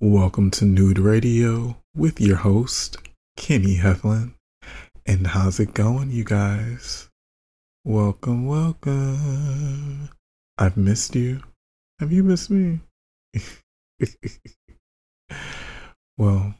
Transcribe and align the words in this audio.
Welcome 0.00 0.50
to 0.52 0.64
Nude 0.64 0.98
Radio 0.98 1.76
with 1.94 2.18
your 2.18 2.36
host, 2.36 2.96
Kenny 3.36 3.76
Heflin. 3.76 4.32
And 5.04 5.26
how's 5.26 5.60
it 5.60 5.74
going, 5.74 6.10
you 6.10 6.24
guys? 6.24 7.10
Welcome, 7.84 8.46
welcome. 8.46 10.08
I've 10.56 10.78
missed 10.78 11.14
you. 11.14 11.42
Have 12.00 12.10
you 12.10 12.24
missed 12.24 12.48
me? 12.48 12.80
well, 16.16 16.54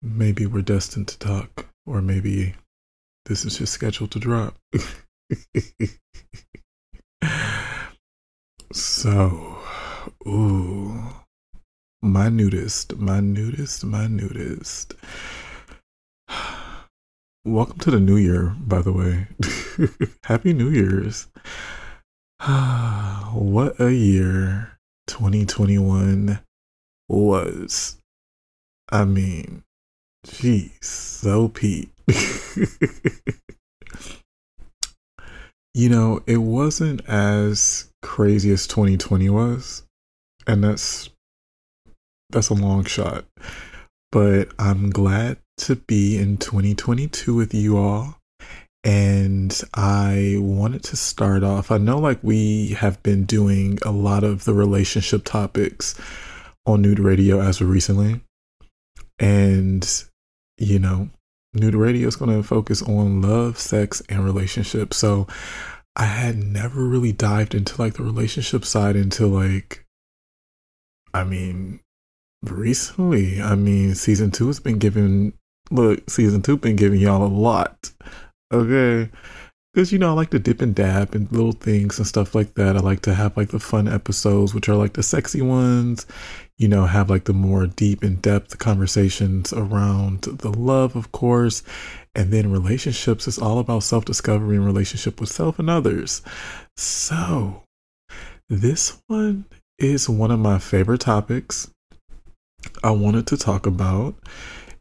maybe 0.00 0.46
we're 0.46 0.62
destined 0.62 1.08
to 1.08 1.18
talk, 1.18 1.66
or 1.84 2.00
maybe 2.00 2.54
this 3.26 3.44
is 3.44 3.58
just 3.58 3.72
scheduled 3.72 4.12
to 4.12 4.20
drop. 4.20 4.56
so, 8.72 9.58
ooh, 10.26 11.02
my 12.02 12.28
nudist, 12.28 12.96
my 12.96 13.18
nudist, 13.18 13.84
my 13.84 14.06
nudist. 14.06 14.94
Welcome 17.44 17.78
to 17.80 17.90
the 17.90 18.00
new 18.00 18.16
year, 18.16 18.54
by 18.60 18.80
the 18.80 18.92
way. 18.92 19.26
Happy 20.24 20.52
New 20.52 20.70
Year's. 20.70 21.26
what 23.32 23.80
a 23.80 23.92
year 23.92 24.78
2021 25.08 26.38
was. 27.08 27.98
I 28.90 29.04
mean, 29.04 29.64
jeez, 30.26 30.84
so 30.84 31.48
Pete. 31.48 31.90
you 35.74 35.88
know, 35.88 36.22
it 36.26 36.38
wasn't 36.38 37.06
as 37.08 37.90
crazy 38.02 38.50
as 38.52 38.66
2020 38.66 39.30
was, 39.30 39.84
and 40.46 40.62
that's 40.62 41.10
that's 42.30 42.48
a 42.48 42.54
long 42.54 42.84
shot. 42.84 43.24
But 44.12 44.50
I'm 44.58 44.90
glad 44.90 45.38
to 45.58 45.76
be 45.76 46.18
in 46.18 46.36
2022 46.36 47.34
with 47.34 47.54
you 47.54 47.76
all. 47.76 48.18
And 48.84 49.60
I 49.74 50.36
wanted 50.38 50.84
to 50.84 50.96
start 50.96 51.42
off. 51.42 51.72
I 51.72 51.78
know, 51.78 51.98
like, 51.98 52.20
we 52.22 52.68
have 52.78 53.02
been 53.02 53.24
doing 53.24 53.78
a 53.82 53.90
lot 53.90 54.22
of 54.22 54.44
the 54.44 54.54
relationship 54.54 55.24
topics 55.24 56.00
on 56.66 56.82
Nude 56.82 57.00
Radio 57.00 57.40
as 57.40 57.60
of 57.60 57.68
recently. 57.68 58.20
And, 59.18 60.04
you 60.58 60.78
know, 60.78 61.10
Nude 61.54 61.74
Radio 61.74 62.08
is 62.08 62.16
going 62.16 62.36
to 62.36 62.46
focus 62.46 62.82
on 62.82 63.22
love, 63.22 63.58
sex, 63.58 64.02
and 64.08 64.24
relationships. 64.24 64.96
So 64.96 65.26
I 65.94 66.04
had 66.04 66.36
never 66.36 66.84
really 66.84 67.12
dived 67.12 67.54
into 67.54 67.80
like 67.80 67.94
the 67.94 68.02
relationship 68.02 68.64
side 68.64 68.96
until 68.96 69.28
like, 69.28 69.84
I 71.14 71.24
mean, 71.24 71.80
recently. 72.42 73.40
I 73.40 73.54
mean, 73.54 73.94
season 73.94 74.30
two 74.30 74.48
has 74.48 74.60
been 74.60 74.78
giving 74.78 75.32
look, 75.70 76.08
season 76.10 76.42
two 76.42 76.56
been 76.56 76.76
giving 76.76 77.00
y'all 77.00 77.24
a 77.24 77.28
lot. 77.28 77.90
Okay. 78.52 79.10
Because, 79.76 79.92
you 79.92 79.98
know, 79.98 80.08
I 80.08 80.12
like 80.12 80.30
to 80.30 80.38
dip 80.38 80.62
and 80.62 80.74
dab 80.74 81.14
and 81.14 81.30
little 81.30 81.52
things 81.52 81.98
and 81.98 82.06
stuff 82.06 82.34
like 82.34 82.54
that. 82.54 82.78
I 82.78 82.80
like 82.80 83.02
to 83.02 83.12
have 83.12 83.36
like 83.36 83.50
the 83.50 83.60
fun 83.60 83.88
episodes, 83.88 84.54
which 84.54 84.70
are 84.70 84.74
like 84.74 84.94
the 84.94 85.02
sexy 85.02 85.42
ones, 85.42 86.06
you 86.56 86.66
know, 86.66 86.86
have 86.86 87.10
like 87.10 87.24
the 87.24 87.34
more 87.34 87.66
deep 87.66 88.02
in 88.02 88.16
depth 88.16 88.58
conversations 88.58 89.52
around 89.52 90.22
the 90.22 90.48
love, 90.50 90.96
of 90.96 91.12
course. 91.12 91.62
And 92.14 92.32
then 92.32 92.50
relationships 92.50 93.28
is 93.28 93.36
all 93.36 93.58
about 93.58 93.82
self 93.82 94.06
discovery 94.06 94.56
and 94.56 94.64
relationship 94.64 95.20
with 95.20 95.28
self 95.28 95.58
and 95.58 95.68
others. 95.68 96.22
So, 96.78 97.62
this 98.48 98.98
one 99.08 99.44
is 99.78 100.08
one 100.08 100.30
of 100.30 100.40
my 100.40 100.58
favorite 100.58 101.02
topics 101.02 101.70
I 102.82 102.92
wanted 102.92 103.26
to 103.26 103.36
talk 103.36 103.66
about 103.66 104.14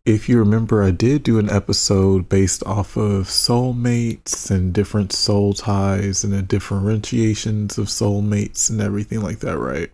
if 0.06 0.30
you 0.30 0.38
remember, 0.38 0.84
I 0.84 0.92
did 0.92 1.24
do 1.24 1.40
an 1.40 1.50
episode 1.50 2.30
based 2.30 2.64
off 2.64 2.96
of 2.96 3.26
soulmates 3.26 4.52
and 4.52 4.72
different 4.72 5.12
soul 5.12 5.54
ties 5.54 6.24
and 6.24 6.32
the 6.32 6.44
differentiations 6.44 7.80
of 7.80 7.88
soulmates 7.88 8.70
and 8.70 8.82
everything 8.82 9.22
like 9.22 9.40
that, 9.40 9.58
right? 9.58 9.92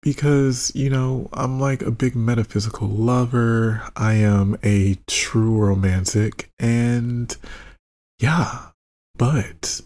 Because, 0.00 0.70
you 0.76 0.88
know, 0.88 1.28
I'm 1.32 1.58
like 1.60 1.82
a 1.82 1.90
big 1.90 2.14
metaphysical 2.14 2.86
lover. 2.86 3.82
I 3.96 4.14
am 4.14 4.56
a 4.62 4.96
true 5.08 5.58
romantic. 5.58 6.48
And 6.60 7.36
yeah, 8.20 8.68
but 9.16 9.80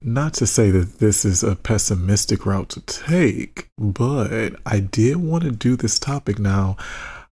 not 0.00 0.34
to 0.34 0.46
say 0.46 0.70
that 0.70 0.98
this 0.98 1.26
is 1.26 1.42
a 1.42 1.56
pessimistic 1.56 2.46
route 2.46 2.70
to 2.70 2.80
take, 2.80 3.68
but 3.78 4.56
I 4.64 4.80
did 4.80 5.16
want 5.16 5.44
to 5.44 5.50
do 5.50 5.76
this 5.76 5.98
topic 5.98 6.38
now. 6.38 6.76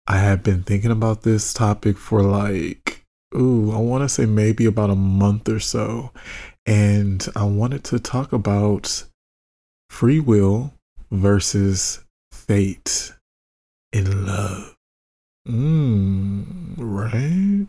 I 0.07 0.17
have 0.17 0.43
been 0.43 0.61
thinking 0.61 0.91
about 0.91 1.23
this 1.23 1.51
topic 1.53 1.97
for 1.97 2.21
like, 2.21 3.03
ooh, 3.35 3.71
I 3.71 3.79
want 3.79 4.03
to 4.03 4.09
say 4.09 4.25
maybe 4.27 4.65
about 4.65 4.91
a 4.91 4.95
month 4.95 5.49
or 5.49 5.59
so. 5.59 6.11
And 6.67 7.27
I 7.35 7.43
wanted 7.45 7.83
to 7.85 7.99
talk 7.99 8.31
about 8.31 9.03
free 9.89 10.19
will 10.19 10.73
versus 11.11 12.03
fate 12.31 13.13
in 13.91 14.27
love. 14.27 14.75
Mmm, 15.47 16.75
right? 16.77 17.67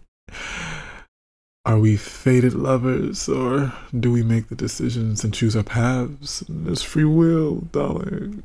Are 1.65 1.79
we 1.79 1.97
fated 1.97 2.55
lovers 2.55 3.29
or 3.29 3.73
do 3.99 4.13
we 4.13 4.23
make 4.23 4.49
the 4.49 4.55
decisions 4.55 5.25
and 5.25 5.33
choose 5.33 5.57
our 5.57 5.63
paths? 5.63 6.45
There's 6.49 6.83
free 6.83 7.05
will, 7.05 7.63
darling. 7.73 8.45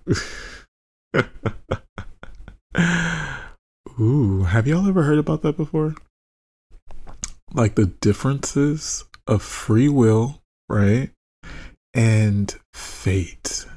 Ooh, 4.02 4.44
have 4.46 4.66
y'all 4.66 4.88
ever 4.88 5.04
heard 5.04 5.20
about 5.20 5.44
that 5.44 5.56
before? 5.56 5.94
Like 7.54 7.76
the 7.76 7.86
differences 7.86 9.06
of 9.28 9.44
free 9.44 9.90
will, 9.90 10.42
right? 10.68 11.12
And 11.94 12.56
fate. 12.74 13.68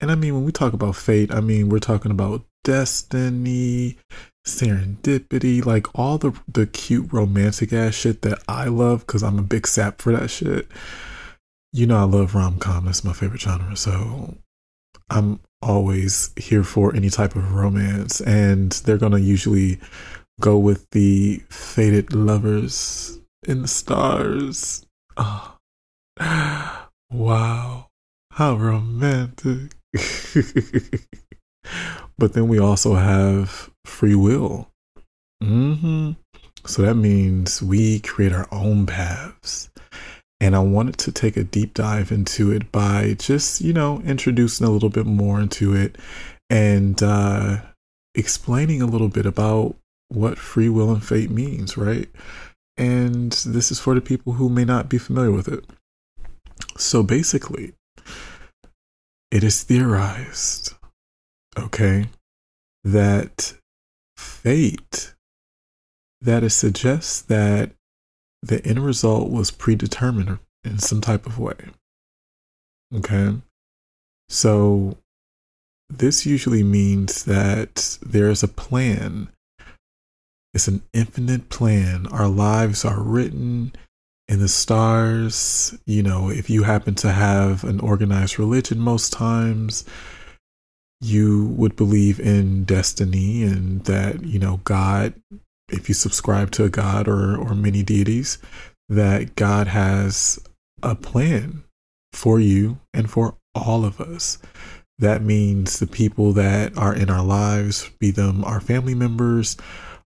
And 0.00 0.10
I 0.10 0.16
mean, 0.16 0.34
when 0.34 0.44
we 0.44 0.50
talk 0.50 0.72
about 0.72 0.96
fate, 0.96 1.32
I 1.32 1.40
mean, 1.40 1.68
we're 1.68 1.78
talking 1.78 2.10
about 2.10 2.44
destiny, 2.64 3.96
serendipity, 4.44 5.64
like 5.64 5.86
all 5.96 6.18
the, 6.18 6.32
the 6.48 6.66
cute 6.66 7.12
romantic 7.12 7.72
ass 7.72 7.94
shit 7.94 8.22
that 8.22 8.42
I 8.48 8.64
love 8.64 9.06
because 9.06 9.22
I'm 9.22 9.38
a 9.38 9.42
big 9.42 9.68
sap 9.68 10.02
for 10.02 10.10
that 10.16 10.30
shit. 10.30 10.66
You 11.72 11.86
know, 11.86 11.98
I 11.98 12.04
love 12.04 12.34
rom 12.34 12.58
com. 12.58 12.86
That's 12.86 13.04
my 13.04 13.12
favorite 13.12 13.42
genre. 13.42 13.76
So 13.76 14.36
I'm 15.10 15.38
always 15.64 16.30
here 16.36 16.62
for 16.62 16.94
any 16.94 17.10
type 17.10 17.34
of 17.36 17.54
romance, 17.54 18.20
and 18.20 18.72
they're 18.72 18.98
gonna 18.98 19.18
usually 19.18 19.80
go 20.40 20.58
with 20.58 20.88
the 20.90 21.42
fated 21.48 22.14
lovers 22.14 23.18
in 23.46 23.62
the 23.62 23.68
stars. 23.68 24.84
Oh. 25.16 25.56
Wow, 27.10 27.90
how 28.32 28.56
romantic! 28.56 29.70
but 32.18 32.32
then 32.32 32.48
we 32.48 32.58
also 32.58 32.94
have 32.94 33.70
free 33.84 34.16
will. 34.16 34.68
Mm-hmm. 35.40 36.12
So 36.66 36.82
that 36.82 36.96
means 36.96 37.62
we 37.62 38.00
create 38.00 38.32
our 38.32 38.48
own 38.50 38.86
paths. 38.86 39.70
And 40.44 40.54
I 40.54 40.58
wanted 40.58 40.98
to 40.98 41.10
take 41.10 41.38
a 41.38 41.42
deep 41.42 41.72
dive 41.72 42.12
into 42.12 42.52
it 42.52 42.70
by 42.70 43.16
just, 43.18 43.62
you 43.62 43.72
know, 43.72 44.02
introducing 44.02 44.66
a 44.66 44.70
little 44.70 44.90
bit 44.90 45.06
more 45.06 45.40
into 45.40 45.74
it 45.74 45.96
and 46.50 47.02
uh, 47.02 47.62
explaining 48.14 48.82
a 48.82 48.86
little 48.86 49.08
bit 49.08 49.24
about 49.24 49.74
what 50.08 50.36
free 50.36 50.68
will 50.68 50.92
and 50.92 51.02
fate 51.02 51.30
means, 51.30 51.78
right? 51.78 52.10
And 52.76 53.32
this 53.32 53.70
is 53.70 53.80
for 53.80 53.94
the 53.94 54.02
people 54.02 54.34
who 54.34 54.50
may 54.50 54.66
not 54.66 54.90
be 54.90 54.98
familiar 54.98 55.32
with 55.32 55.48
it. 55.48 55.64
So 56.76 57.02
basically, 57.02 57.72
it 59.30 59.42
is 59.42 59.62
theorized, 59.62 60.74
okay, 61.58 62.08
that 62.84 63.54
fate, 64.18 65.14
that 66.20 66.44
it 66.44 66.50
suggests 66.50 67.22
that 67.22 67.70
the 68.44 68.64
end 68.66 68.84
result 68.84 69.30
was 69.30 69.50
predetermined 69.50 70.38
in 70.64 70.78
some 70.78 71.00
type 71.00 71.26
of 71.26 71.38
way. 71.38 71.56
Okay. 72.94 73.34
So 74.28 74.98
this 75.88 76.26
usually 76.26 76.62
means 76.62 77.24
that 77.24 77.98
there's 78.02 78.42
a 78.42 78.48
plan. 78.48 79.28
It's 80.52 80.68
an 80.68 80.82
infinite 80.92 81.48
plan. 81.48 82.06
Our 82.08 82.28
lives 82.28 82.84
are 82.84 83.00
written 83.00 83.72
in 84.28 84.40
the 84.40 84.48
stars. 84.48 85.76
You 85.86 86.02
know, 86.02 86.30
if 86.30 86.48
you 86.50 86.62
happen 86.62 86.94
to 86.96 87.12
have 87.12 87.64
an 87.64 87.80
organized 87.80 88.38
religion, 88.38 88.78
most 88.78 89.12
times 89.12 89.84
you 91.00 91.48
would 91.56 91.76
believe 91.76 92.20
in 92.20 92.64
destiny 92.64 93.42
and 93.42 93.84
that, 93.84 94.24
you 94.24 94.38
know, 94.38 94.60
God 94.64 95.14
if 95.70 95.88
you 95.88 95.94
subscribe 95.94 96.50
to 96.52 96.64
a 96.64 96.70
god 96.70 97.08
or 97.08 97.36
or 97.36 97.54
many 97.54 97.82
deities, 97.82 98.38
that 98.88 99.34
God 99.34 99.68
has 99.68 100.38
a 100.82 100.94
plan 100.94 101.64
for 102.12 102.38
you 102.38 102.78
and 102.92 103.10
for 103.10 103.36
all 103.54 103.84
of 103.84 104.00
us. 104.00 104.38
That 104.98 105.22
means 105.22 105.78
the 105.78 105.86
people 105.86 106.32
that 106.34 106.76
are 106.78 106.94
in 106.94 107.10
our 107.10 107.24
lives, 107.24 107.90
be 107.98 108.10
them 108.10 108.44
our 108.44 108.60
family 108.60 108.94
members, 108.94 109.56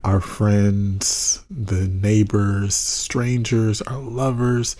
our 0.02 0.20
friends, 0.20 1.44
the 1.48 1.86
neighbors, 1.86 2.74
strangers, 2.74 3.80
our 3.82 3.98
lovers, 3.98 4.74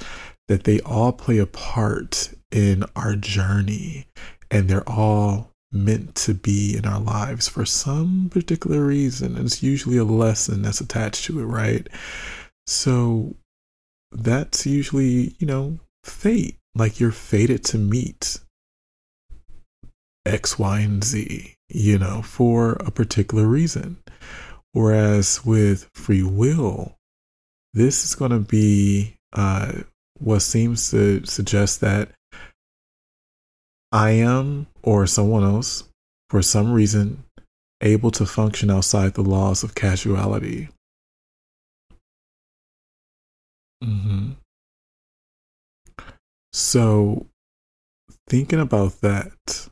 that 0.49 0.65
they 0.65 0.81
all 0.81 1.13
play 1.13 1.39
a 1.39 1.47
part 1.47 2.35
in 2.51 2.85
our 2.97 3.15
journey 3.15 4.07
and 4.51 4.69
they're 4.69 4.89
all 4.89 5.52
meant 5.73 6.15
to 6.15 6.35
be 6.35 6.77
in 6.77 6.87
our 6.87 7.01
lives 7.01 7.49
for 7.49 7.65
some 7.65 8.29
particular 8.31 8.85
reason. 8.85 9.37
And 9.37 9.47
It's 9.47 9.63
usually 9.63 9.97
a 9.97 10.05
lesson 10.05 10.63
that's 10.63 10.81
attached 10.81 11.25
to 11.25 11.41
it, 11.41 11.45
right? 11.45 11.89
So 12.67 13.35
that's 14.13 14.67
usually, 14.67 15.35
you 15.39 15.47
know, 15.47 15.81
fate. 16.05 16.59
Like 16.75 17.01
you're 17.01 17.13
fated 17.13 17.65
to 17.67 17.79
meet 17.79 18.39
X, 20.25 20.59
Y, 20.59 20.81
and 20.81 21.05
Z, 21.05 21.55
you 21.69 21.99
know, 21.99 22.23
for 22.23 22.73
a 22.75 22.91
particular 22.91 23.47
reason. 23.47 23.99
Whereas 24.73 25.45
with 25.45 25.91
free 25.95 26.23
will, 26.23 26.97
this 27.75 28.05
is 28.05 28.15
going 28.15 28.31
to 28.31 28.39
be 28.39 29.17
uh, 29.35 29.73
what 30.19 30.41
seems 30.41 30.91
to 30.91 31.25
suggest 31.27 31.81
that 31.81 32.11
I 33.91 34.11
am 34.13 34.67
or 34.83 35.07
someone 35.07 35.45
else, 35.45 35.85
for 36.31 36.43
some 36.43 36.73
reason, 36.73 37.25
able 37.81 38.11
to 38.13 38.27
function 38.27 38.71
outside 38.71 39.15
the 39.15 39.23
laws 39.23 39.63
of 39.63 39.75
casuality. 39.75 40.69
Mm-hmm. 43.83 44.33
So, 46.53 47.27
thinking 48.29 48.61
about 48.61 49.01
that, 49.01 49.69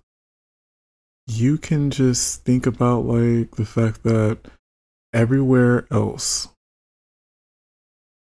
you 1.26 1.58
can 1.58 1.90
just 1.90 2.44
think 2.44 2.66
about 2.66 3.04
like 3.04 3.56
the 3.56 3.64
fact 3.64 4.02
that 4.02 4.38
everywhere 5.12 5.86
else, 5.90 6.48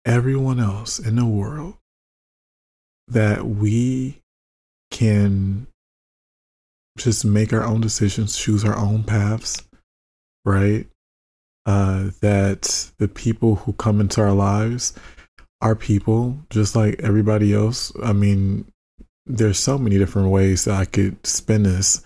everyone 0.05 0.61
else 0.61 0.99
in 0.99 1.17
the 1.17 1.25
world, 1.25 1.77
that 3.07 3.47
we 3.47 4.21
can 4.91 5.68
just 6.99 7.25
make 7.25 7.53
our 7.53 7.65
own 7.65 7.81
decisions, 7.81 8.37
choose 8.37 8.65
our 8.65 8.77
own 8.77 9.05
paths, 9.05 9.63
right? 10.45 10.87
Uh, 11.67 12.11
that 12.23 12.91
the 12.99 13.09
people 13.09 13.57
who 13.57 13.73
come 13.75 14.01
into 14.01 14.21
our 14.21 14.33
lives 14.33 14.95
are 15.61 15.75
people 15.75 16.39
just 16.51 16.75
like 16.77 17.01
everybody 17.03 17.53
else. 17.53 17.93
I 18.03 18.13
mean, 18.13 18.67
there's 19.27 19.59
so 19.59 19.79
many 19.79 19.99
different 19.99 20.31
ways 20.31 20.65
that 20.65 20.75
I 20.75 20.85
could 20.85 21.27
spin 21.27 21.65
this. 21.65 22.05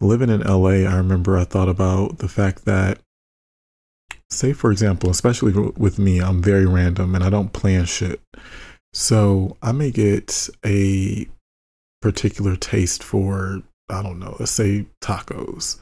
Living 0.00 0.30
in 0.30 0.40
LA, 0.40 0.88
I 0.88 0.96
remember 0.96 1.36
I 1.36 1.44
thought 1.44 1.68
about 1.68 2.18
the 2.18 2.28
fact 2.28 2.64
that, 2.64 2.98
say, 4.30 4.52
for 4.52 4.70
example, 4.70 5.10
especially 5.10 5.52
with 5.52 5.98
me, 5.98 6.20
I'm 6.20 6.42
very 6.42 6.66
random 6.66 7.14
and 7.14 7.24
I 7.24 7.30
don't 7.30 7.52
plan 7.52 7.84
shit. 7.84 8.20
So 8.92 9.56
I 9.62 9.72
may 9.72 9.90
get 9.90 10.48
a 10.64 11.28
particular 12.00 12.56
taste 12.56 13.02
for 13.02 13.62
I 13.92 14.02
don't 14.02 14.18
know, 14.18 14.36
let's 14.40 14.52
say 14.52 14.86
tacos. 15.02 15.80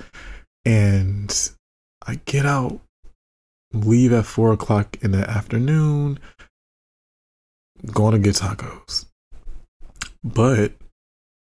And 0.64 1.50
I 2.06 2.20
get 2.24 2.44
out, 2.44 2.80
leave 3.72 4.12
at 4.12 4.26
four 4.26 4.52
o'clock 4.52 4.96
in 5.00 5.12
the 5.12 5.28
afternoon, 5.28 6.18
going 7.92 8.12
to 8.12 8.18
get 8.18 8.36
tacos. 8.36 9.06
But 10.22 10.72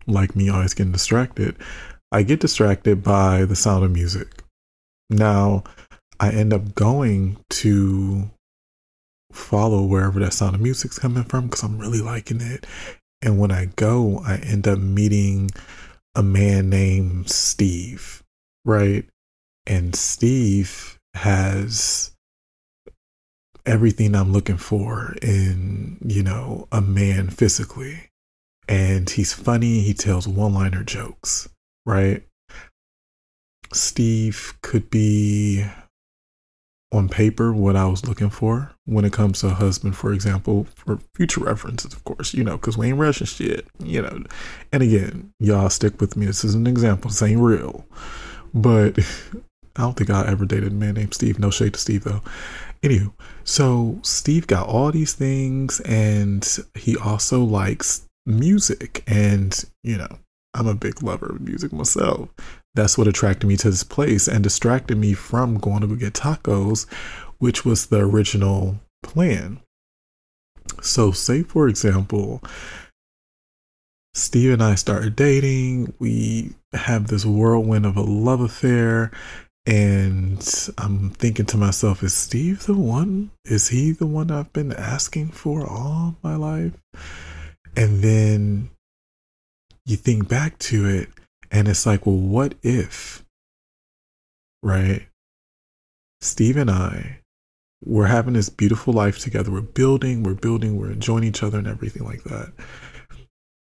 like 0.07 0.35
me 0.35 0.49
always 0.49 0.73
getting 0.73 0.91
distracted, 0.91 1.55
I 2.11 2.23
get 2.23 2.39
distracted 2.39 3.03
by 3.03 3.45
the 3.45 3.55
sound 3.55 3.83
of 3.83 3.91
music. 3.91 4.43
Now, 5.09 5.63
I 6.19 6.31
end 6.31 6.53
up 6.53 6.75
going 6.75 7.37
to 7.49 8.29
follow 9.31 9.83
wherever 9.83 10.19
that 10.19 10.33
sound 10.33 10.55
of 10.55 10.61
music's 10.61 10.99
coming 10.99 11.23
from 11.23 11.47
because 11.47 11.63
I'm 11.63 11.77
really 11.77 12.01
liking 12.01 12.41
it. 12.41 12.65
And 13.21 13.39
when 13.39 13.51
I 13.51 13.65
go, 13.75 14.21
I 14.25 14.37
end 14.37 14.67
up 14.67 14.79
meeting 14.79 15.51
a 16.15 16.23
man 16.23 16.69
named 16.69 17.29
Steve, 17.29 18.23
right? 18.65 19.05
And 19.65 19.95
Steve 19.95 20.99
has 21.13 22.11
everything 23.65 24.15
I'm 24.15 24.31
looking 24.31 24.57
for 24.57 25.15
in, 25.21 25.97
you 26.05 26.23
know, 26.23 26.67
a 26.71 26.81
man 26.81 27.29
physically. 27.29 28.09
And 28.67 29.09
he's 29.09 29.33
funny, 29.33 29.81
he 29.81 29.93
tells 29.93 30.27
one 30.27 30.53
liner 30.53 30.83
jokes, 30.83 31.49
right? 31.85 32.23
Steve 33.71 34.53
could 34.61 34.89
be 34.89 35.65
on 36.91 37.07
paper 37.07 37.53
what 37.53 37.75
I 37.75 37.85
was 37.85 38.07
looking 38.07 38.29
for 38.29 38.71
when 38.85 39.05
it 39.05 39.13
comes 39.13 39.41
to 39.41 39.47
a 39.47 39.51
husband, 39.51 39.95
for 39.95 40.11
example, 40.11 40.65
for 40.75 40.99
future 41.13 41.41
references, 41.41 41.93
of 41.93 42.03
course, 42.03 42.33
you 42.33 42.43
know, 42.43 42.57
because 42.57 42.77
we 42.77 42.87
ain't 42.87 42.97
rushing 42.97 43.27
shit, 43.27 43.67
you 43.83 44.01
know. 44.01 44.23
And 44.71 44.81
again, 44.81 45.31
y'all 45.39 45.69
stick 45.69 46.01
with 46.01 46.17
me. 46.17 46.25
This 46.25 46.43
is 46.43 46.55
an 46.55 46.65
example. 46.65 47.09
This 47.09 47.21
ain't 47.21 47.41
real. 47.41 47.85
But 48.53 48.97
I 49.75 49.83
don't 49.83 49.95
think 49.95 50.09
I 50.09 50.25
ever 50.27 50.45
dated 50.45 50.71
a 50.71 50.75
man 50.75 50.95
named 50.95 51.13
Steve. 51.13 51.37
No 51.37 51.51
shade 51.51 51.73
to 51.73 51.79
Steve, 51.79 52.03
though. 52.03 52.21
Anywho, 52.81 53.13
so 53.43 53.99
Steve 54.03 54.47
got 54.47 54.67
all 54.67 54.91
these 54.91 55.13
things, 55.13 55.79
and 55.81 56.47
he 56.73 56.97
also 56.97 57.43
likes 57.43 58.07
music. 58.25 59.03
And, 59.05 59.63
you 59.83 59.97
know, 59.97 60.17
I'm 60.53 60.67
a 60.67 60.73
big 60.73 61.03
lover 61.03 61.27
of 61.27 61.41
music 61.41 61.71
myself 61.71 62.29
that's 62.75 62.97
what 62.97 63.07
attracted 63.07 63.47
me 63.47 63.57
to 63.57 63.69
this 63.69 63.83
place 63.83 64.27
and 64.27 64.43
distracted 64.43 64.97
me 64.97 65.13
from 65.13 65.57
going 65.57 65.81
to 65.81 65.87
go 65.87 65.95
get 65.95 66.13
tacos, 66.13 66.89
which 67.37 67.65
was 67.65 67.87
the 67.87 67.99
original 67.99 68.79
plan. 69.03 69.59
So, 70.81 71.11
say 71.11 71.43
for 71.43 71.67
example, 71.67 72.41
Steve 74.13 74.53
and 74.53 74.63
I 74.63 74.75
started 74.75 75.15
dating. 75.15 75.93
We 75.99 76.55
have 76.73 77.07
this 77.07 77.25
whirlwind 77.25 77.85
of 77.85 77.97
a 77.97 78.01
love 78.01 78.41
affair. 78.41 79.11
And 79.65 80.41
I'm 80.77 81.11
thinking 81.11 81.45
to 81.47 81.57
myself, 81.57 82.01
is 82.01 82.13
Steve 82.13 82.65
the 82.65 82.73
one? 82.73 83.31
Is 83.45 83.69
he 83.69 83.91
the 83.91 84.07
one 84.07 84.31
I've 84.31 84.51
been 84.53 84.73
asking 84.73 85.29
for 85.29 85.67
all 85.67 86.15
my 86.23 86.35
life? 86.35 86.73
And 87.75 88.01
then 88.01 88.69
you 89.89 89.97
think 89.97 90.27
back 90.27 90.57
to 90.59 90.85
it 90.85 91.09
and 91.51 91.67
it's 91.67 91.85
like, 91.85 92.05
well, 92.05 92.15
what 92.15 92.55
if, 92.61 93.23
right? 94.61 95.07
Steve 96.21 96.57
and 96.57 96.69
I, 96.69 97.21
we're 97.83 98.07
having 98.07 98.33
this 98.33 98.49
beautiful 98.49 98.93
life 98.93 99.19
together. 99.19 99.51
We're 99.51 99.61
building, 99.61 100.23
we're 100.23 100.33
building, 100.33 100.77
we're 100.77 100.91
enjoying 100.91 101.23
each 101.23 101.41
other 101.41 101.57
and 101.57 101.67
everything 101.67 102.03
like 102.03 102.23
that 102.25 102.51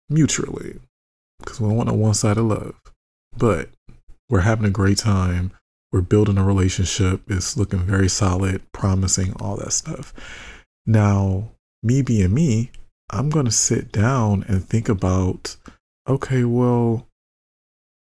mutually 0.09 0.79
because 1.41 1.61
we 1.61 1.69
don't 1.69 1.77
want 1.77 1.91
a 1.91 1.95
one 1.95 2.15
sided 2.15 2.43
love. 2.43 2.75
But 3.37 3.69
we're 4.31 4.41
having 4.41 4.65
a 4.65 4.71
great 4.71 4.99
time. 4.99 5.53
We're 5.93 6.01
building 6.01 6.39
a 6.39 6.45
relationship. 6.45 7.23
It's 7.29 7.57
looking 7.57 7.81
very 7.81 8.09
solid, 8.09 8.63
promising, 8.73 9.35
all 9.39 9.57
that 9.57 9.73
stuff. 9.73 10.15
Now, 10.87 11.51
me 11.83 12.03
being 12.03 12.33
me, 12.33 12.71
I'm 13.11 13.29
going 13.29 13.47
to 13.47 13.53
sit 13.53 13.93
down 13.93 14.45
and 14.49 14.65
think 14.65 14.89
about 14.89 15.57
okay, 16.09 16.45
well, 16.45 17.09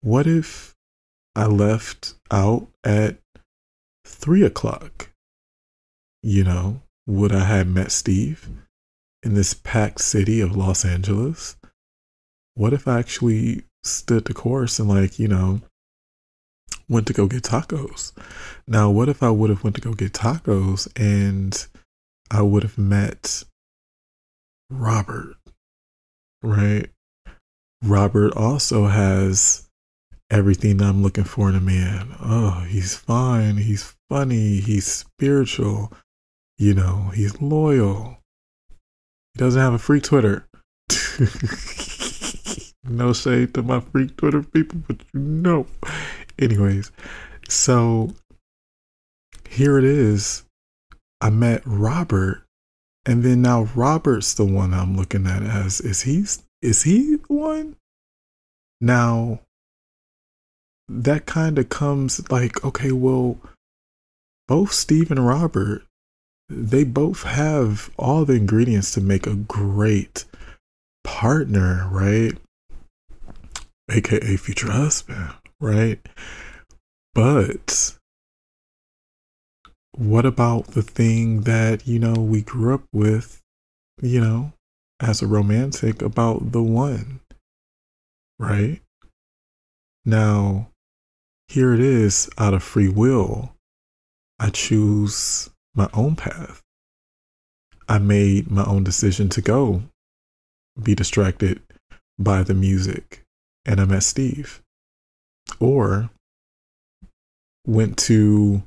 what 0.01 0.27
if 0.27 0.75
I 1.35 1.45
left 1.45 2.15
out 2.31 2.67
at 2.83 3.17
three 4.05 4.43
o'clock? 4.43 5.09
You 6.21 6.43
know, 6.43 6.81
would 7.07 7.33
I 7.33 7.45
have 7.45 7.67
met 7.67 7.91
Steve 7.91 8.49
in 9.23 9.33
this 9.33 9.53
packed 9.53 10.01
city 10.01 10.41
of 10.41 10.55
Los 10.55 10.85
Angeles? 10.85 11.55
What 12.55 12.73
if 12.73 12.87
I 12.87 12.99
actually 12.99 13.63
stood 13.83 14.25
the 14.25 14.33
course 14.33 14.79
and 14.79 14.89
like, 14.89 15.19
you 15.19 15.27
know, 15.27 15.61
went 16.87 17.07
to 17.07 17.13
go 17.13 17.27
get 17.27 17.43
tacos? 17.43 18.11
Now, 18.67 18.89
what 18.89 19.09
if 19.09 19.21
I 19.21 19.29
would 19.29 19.49
have 19.49 19.63
went 19.63 19.75
to 19.75 19.81
go 19.81 19.93
get 19.93 20.13
tacos 20.13 20.87
and 20.95 21.67
I 22.31 22.41
would 22.41 22.63
have 22.63 22.77
met 22.77 23.43
Robert, 24.69 25.35
right? 26.41 26.89
Robert 27.85 28.35
also 28.35 28.87
has 28.87 29.69
everything 30.29 30.81
I'm 30.81 31.03
looking 31.03 31.23
for 31.23 31.49
in 31.49 31.55
a 31.55 31.61
man. 31.61 32.15
Oh, 32.19 32.65
he's 32.67 32.95
fine. 32.95 33.57
He's 33.57 33.95
funny. 34.09 34.59
He's 34.59 34.85
spiritual. 34.85 35.93
You 36.57 36.73
know, 36.73 37.11
he's 37.13 37.41
loyal. 37.41 38.17
He 39.33 39.39
doesn't 39.39 39.61
have 39.61 39.73
a 39.73 39.77
freak 39.79 40.03
Twitter. 40.03 40.47
no 42.83 43.13
shade 43.13 43.53
to 43.53 43.61
my 43.61 43.79
freak 43.79 44.17
Twitter 44.17 44.41
people, 44.41 44.81
but 44.87 44.97
you 45.13 45.19
know. 45.19 45.67
Anyways, 46.39 46.91
so 47.47 48.13
here 49.49 49.77
it 49.77 49.85
is. 49.85 50.43
I 51.21 51.29
met 51.29 51.61
Robert 51.65 52.43
And 53.05 53.23
then 53.23 53.41
now 53.41 53.63
Robert's 53.75 54.33
the 54.33 54.45
one 54.45 54.73
I'm 54.73 54.97
looking 54.97 55.27
at 55.27 55.43
as 55.43 55.79
is 55.81 56.01
he 56.01 56.25
is 56.65 56.83
he 56.83 57.15
the 57.15 57.33
one? 57.33 57.75
Now 58.81 59.39
that 60.87 61.25
kind 61.25 61.57
of 61.57 61.69
comes 61.69 62.29
like 62.31 62.63
okay, 62.63 62.91
well 62.91 63.37
both 64.47 64.71
Steve 64.71 65.11
and 65.11 65.25
Robert 65.25 65.83
they 66.49 66.83
both 66.83 67.23
have 67.23 67.89
all 67.97 68.23
the 68.23 68.33
ingredients 68.33 68.91
to 68.93 69.01
make 69.01 69.25
a 69.25 69.35
great 69.35 70.25
partner, 71.03 71.87
right? 71.91 72.37
AKA 73.89 74.37
future 74.37 74.71
husband, 74.71 75.31
right? 75.59 75.99
But 77.13 77.97
what 79.97 80.25
about 80.25 80.67
the 80.67 80.81
thing 80.81 81.41
that, 81.41 81.87
you 81.87 81.99
know, 81.99 82.13
we 82.13 82.41
grew 82.41 82.73
up 82.73 82.83
with, 82.91 83.41
you 84.01 84.19
know, 84.19 84.53
as 84.99 85.21
a 85.21 85.27
romantic 85.27 86.01
about 86.01 86.51
the 86.51 86.63
one, 86.63 87.19
right? 88.39 88.81
Now, 90.05 90.69
here 91.47 91.73
it 91.73 91.79
is 91.79 92.29
out 92.37 92.53
of 92.53 92.63
free 92.63 92.89
will. 92.89 93.53
I 94.39 94.49
choose 94.49 95.49
my 95.73 95.89
own 95.93 96.15
path. 96.15 96.61
I 97.87 97.99
made 97.99 98.49
my 98.49 98.63
own 98.63 98.83
decision 98.83 99.29
to 99.29 99.41
go 99.41 99.83
be 100.81 100.95
distracted 100.95 101.61
by 102.17 102.43
the 102.43 102.53
music 102.53 103.21
and 103.65 103.79
I 103.79 103.85
met 103.85 104.03
Steve. 104.03 104.61
Or 105.59 106.09
went 107.65 107.97
to 107.97 108.63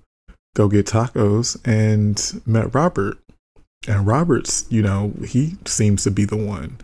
go 0.55 0.69
get 0.69 0.87
tacos 0.87 1.61
and 1.65 2.43
met 2.47 2.75
Robert. 2.75 3.19
And 3.89 4.07
Robert's, 4.07 4.67
you 4.69 4.83
know, 4.83 5.15
he 5.27 5.57
seems 5.67 6.05
to 6.05 6.11
be 6.11 6.27
the 6.27 6.37
one. 6.37 6.77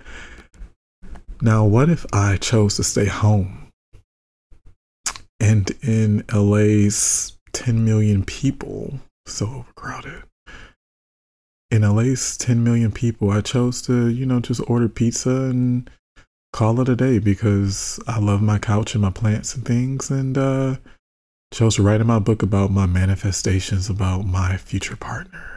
Now, 1.42 1.64
what 1.64 1.90
if 1.90 2.06
I 2.14 2.38
chose 2.38 2.76
to 2.76 2.82
stay 2.82 3.04
home? 3.04 3.68
And 5.38 5.70
in 5.82 6.24
LA's 6.32 7.36
10 7.52 7.84
million 7.84 8.24
people, 8.24 9.00
so 9.26 9.46
overcrowded. 9.46 10.22
In 11.70 11.82
LA's 11.82 12.38
10 12.38 12.64
million 12.64 12.90
people, 12.90 13.30
I 13.30 13.42
chose 13.42 13.82
to, 13.82 14.08
you 14.08 14.24
know, 14.24 14.40
just 14.40 14.62
order 14.66 14.88
pizza 14.88 15.30
and 15.30 15.90
call 16.54 16.80
it 16.80 16.88
a 16.88 16.96
day 16.96 17.18
because 17.18 18.00
I 18.06 18.18
love 18.18 18.40
my 18.40 18.58
couch 18.58 18.94
and 18.94 19.02
my 19.02 19.10
plants 19.10 19.54
and 19.54 19.66
things. 19.66 20.10
And 20.10 20.38
uh, 20.38 20.76
chose 21.52 21.76
to 21.76 21.82
write 21.82 22.00
in 22.00 22.06
my 22.06 22.18
book 22.18 22.42
about 22.42 22.70
my 22.70 22.86
manifestations 22.86 23.90
about 23.90 24.24
my 24.24 24.56
future 24.56 24.96
partner. 24.96 25.53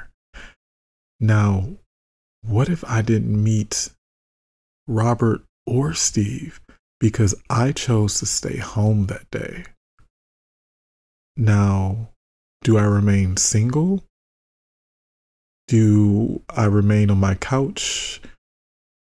Now, 1.19 1.69
what 2.43 2.69
if 2.69 2.83
I 2.85 3.01
didn't 3.01 3.43
meet 3.43 3.89
Robert 4.87 5.41
or 5.65 5.93
Steve 5.93 6.61
because 6.99 7.35
I 7.49 7.71
chose 7.71 8.19
to 8.19 8.25
stay 8.25 8.57
home 8.57 9.07
that 9.07 9.29
day? 9.31 9.65
Now, 11.35 12.09
do 12.63 12.77
I 12.77 12.83
remain 12.83 13.37
single? 13.37 14.03
Do 15.67 16.41
I 16.49 16.65
remain 16.65 17.09
on 17.11 17.19
my 17.19 17.35
couch, 17.35 18.21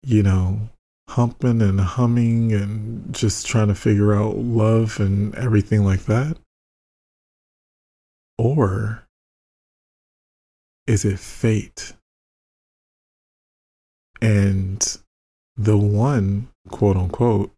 you 0.03 0.23
know, 0.23 0.71
humping 1.09 1.63
and 1.63 1.81
humming 1.81 2.53
and 2.53 3.15
just 3.15 3.47
trying 3.47 3.69
to 3.69 3.75
figure 3.75 4.15
out 4.15 4.39
love 4.39 5.01
and 5.01 5.35
everything 5.35 5.85
like 5.85 6.05
that? 6.07 6.37
Or 8.39 9.05
is 10.91 11.05
it 11.05 11.21
fate? 11.21 11.93
And 14.21 14.85
the 15.57 15.79
one, 15.79 16.49
quote 16.69 16.97
unquote, 16.97 17.53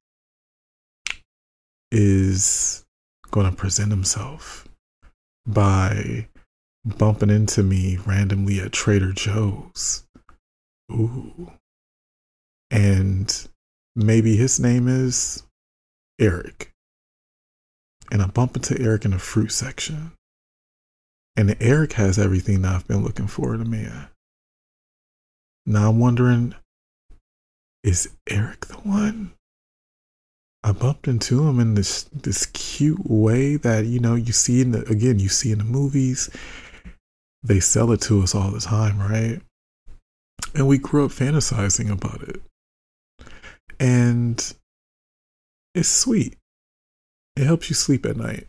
is 1.90 2.84
going 3.30 3.48
to 3.48 3.56
present 3.56 3.90
himself 3.90 4.68
by 5.46 6.28
bumping 6.84 7.30
into 7.30 7.62
me 7.62 7.96
randomly 8.04 8.60
at 8.60 8.72
Trader 8.72 9.12
Joe's. 9.12 10.04
Ooh. 10.92 11.52
And 12.70 13.48
maybe 13.96 14.36
his 14.36 14.60
name 14.60 14.88
is 14.88 15.42
Eric. 16.20 16.70
And 18.10 18.20
I 18.20 18.26
bump 18.26 18.56
into 18.56 18.78
Eric 18.78 19.06
in 19.06 19.12
the 19.12 19.18
fruit 19.18 19.52
section. 19.52 20.12
And 21.36 21.56
Eric 21.60 21.94
has 21.94 22.18
everything 22.18 22.62
that 22.62 22.74
I've 22.74 22.88
been 22.88 23.02
looking 23.02 23.26
for 23.26 23.54
in 23.54 23.62
a 23.62 23.64
man. 23.64 24.08
Now 25.64 25.90
I'm 25.90 25.98
wondering, 25.98 26.54
is 27.82 28.10
Eric 28.28 28.66
the 28.66 28.74
one? 28.74 29.32
I 30.64 30.72
bumped 30.72 31.08
into 31.08 31.46
him 31.48 31.58
in 31.58 31.74
this 31.74 32.04
this 32.04 32.46
cute 32.46 33.10
way 33.10 33.56
that 33.56 33.86
you 33.86 33.98
know 33.98 34.14
you 34.14 34.32
see 34.32 34.60
in 34.60 34.70
the 34.70 34.88
again 34.88 35.18
you 35.18 35.28
see 35.28 35.50
in 35.50 35.58
the 35.58 35.64
movies. 35.64 36.30
They 37.42 37.58
sell 37.58 37.90
it 37.90 38.00
to 38.02 38.22
us 38.22 38.34
all 38.34 38.52
the 38.52 38.60
time, 38.60 39.00
right? 39.00 39.40
And 40.54 40.68
we 40.68 40.78
grew 40.78 41.04
up 41.04 41.10
fantasizing 41.10 41.90
about 41.90 42.22
it. 42.22 42.40
And 43.80 44.54
it's 45.74 45.88
sweet. 45.88 46.36
It 47.34 47.44
helps 47.44 47.68
you 47.68 47.74
sleep 47.74 48.06
at 48.06 48.16
night. 48.16 48.46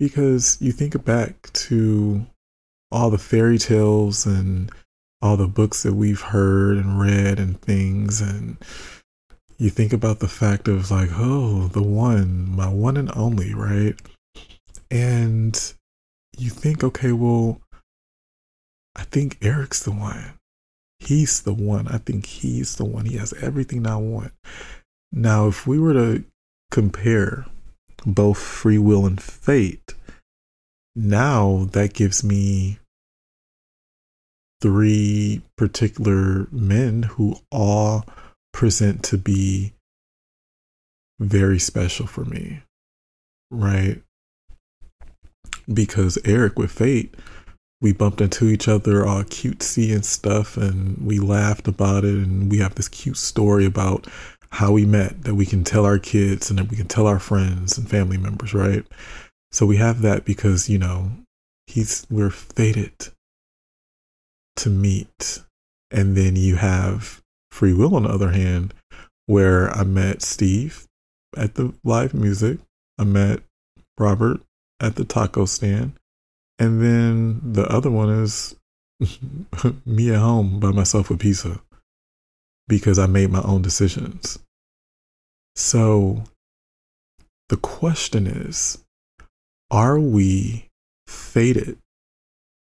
Because 0.00 0.58
you 0.60 0.72
think 0.72 1.04
back 1.04 1.52
to 1.52 2.26
all 2.90 3.10
the 3.10 3.18
fairy 3.18 3.58
tales 3.58 4.26
and 4.26 4.72
all 5.22 5.36
the 5.36 5.46
books 5.46 5.84
that 5.84 5.92
we've 5.92 6.20
heard 6.20 6.76
and 6.76 6.98
read 6.98 7.38
and 7.38 7.60
things 7.60 8.20
and 8.20 8.56
you 9.58 9.68
think 9.68 9.92
about 9.92 10.20
the 10.20 10.28
fact 10.28 10.68
of 10.68 10.90
like, 10.90 11.10
oh, 11.12 11.68
the 11.68 11.82
one, 11.82 12.50
my 12.50 12.66
one 12.66 12.96
and 12.96 13.14
only, 13.14 13.52
right? 13.52 13.94
And 14.90 15.74
you 16.38 16.48
think, 16.48 16.82
okay, 16.82 17.12
well, 17.12 17.60
I 18.96 19.02
think 19.02 19.36
Eric's 19.42 19.82
the 19.82 19.92
one. 19.92 20.32
He's 20.98 21.42
the 21.42 21.52
one. 21.52 21.88
I 21.88 21.98
think 21.98 22.24
he's 22.24 22.76
the 22.76 22.86
one. 22.86 23.04
He 23.04 23.18
has 23.18 23.34
everything 23.34 23.86
I 23.86 23.96
want. 23.96 24.32
Now, 25.12 25.48
if 25.48 25.66
we 25.66 25.78
were 25.78 25.92
to 25.92 26.24
compare 26.70 27.44
both 28.06 28.38
free 28.38 28.78
will 28.78 29.06
and 29.06 29.20
fate, 29.20 29.94
now 30.96 31.68
that 31.72 31.94
gives 31.94 32.24
me 32.24 32.78
three 34.60 35.42
particular 35.56 36.48
men 36.50 37.04
who 37.04 37.36
all 37.50 38.04
present 38.52 39.02
to 39.02 39.16
be 39.16 39.72
very 41.18 41.58
special 41.58 42.06
for 42.06 42.24
me, 42.24 42.62
right? 43.50 44.02
Because 45.72 46.18
Eric 46.24 46.58
with 46.58 46.72
Fate, 46.72 47.14
we 47.80 47.92
bumped 47.92 48.20
into 48.20 48.48
each 48.48 48.68
other 48.68 49.06
all 49.06 49.22
cutesy 49.22 49.94
and 49.94 50.04
stuff, 50.04 50.56
and 50.56 50.98
we 50.98 51.18
laughed 51.18 51.68
about 51.68 52.04
it, 52.04 52.14
and 52.14 52.50
we 52.50 52.58
have 52.58 52.74
this 52.74 52.88
cute 52.88 53.16
story 53.16 53.64
about 53.64 54.06
how 54.52 54.72
we 54.72 54.84
met 54.84 55.22
that 55.22 55.34
we 55.34 55.46
can 55.46 55.64
tell 55.64 55.84
our 55.84 55.98
kids 55.98 56.50
and 56.50 56.58
that 56.58 56.68
we 56.68 56.76
can 56.76 56.88
tell 56.88 57.06
our 57.06 57.18
friends 57.18 57.78
and 57.78 57.88
family 57.88 58.18
members, 58.18 58.52
right? 58.52 58.84
So 59.52 59.66
we 59.66 59.76
have 59.76 60.02
that 60.02 60.24
because, 60.24 60.68
you 60.68 60.78
know, 60.78 61.12
he's 61.66 62.06
we're 62.10 62.30
fated 62.30 62.92
to 64.56 64.70
meet. 64.70 65.40
And 65.90 66.16
then 66.16 66.36
you 66.36 66.56
have 66.56 67.20
Free 67.50 67.74
Will, 67.74 67.96
on 67.96 68.04
the 68.04 68.10
other 68.10 68.30
hand, 68.30 68.74
where 69.26 69.70
I 69.70 69.84
met 69.84 70.22
Steve 70.22 70.86
at 71.36 71.54
the 71.54 71.72
live 71.84 72.14
music, 72.14 72.58
I 72.98 73.04
met 73.04 73.40
Robert 73.98 74.40
at 74.80 74.96
the 74.96 75.04
taco 75.04 75.44
stand, 75.44 75.92
and 76.58 76.82
then 76.82 77.40
the 77.52 77.66
other 77.66 77.90
one 77.90 78.08
is 78.08 78.56
me 79.86 80.12
at 80.12 80.18
home 80.18 80.60
by 80.60 80.70
myself 80.70 81.10
with 81.10 81.20
pizza 81.20 81.60
because 82.70 82.98
I 82.98 83.06
made 83.06 83.30
my 83.30 83.42
own 83.42 83.60
decisions. 83.60 84.38
So 85.56 86.24
the 87.50 87.58
question 87.58 88.26
is 88.26 88.82
are 89.70 90.00
we 90.00 90.68
fated 91.06 91.76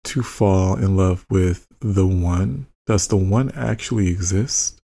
to 0.06 0.24
fall 0.24 0.76
in 0.76 0.96
love 0.96 1.26
with 1.30 1.68
the 1.82 2.08
one 2.08 2.68
does 2.86 3.08
the 3.08 3.18
one 3.18 3.52
actually 3.52 4.08
exist? 4.08 4.80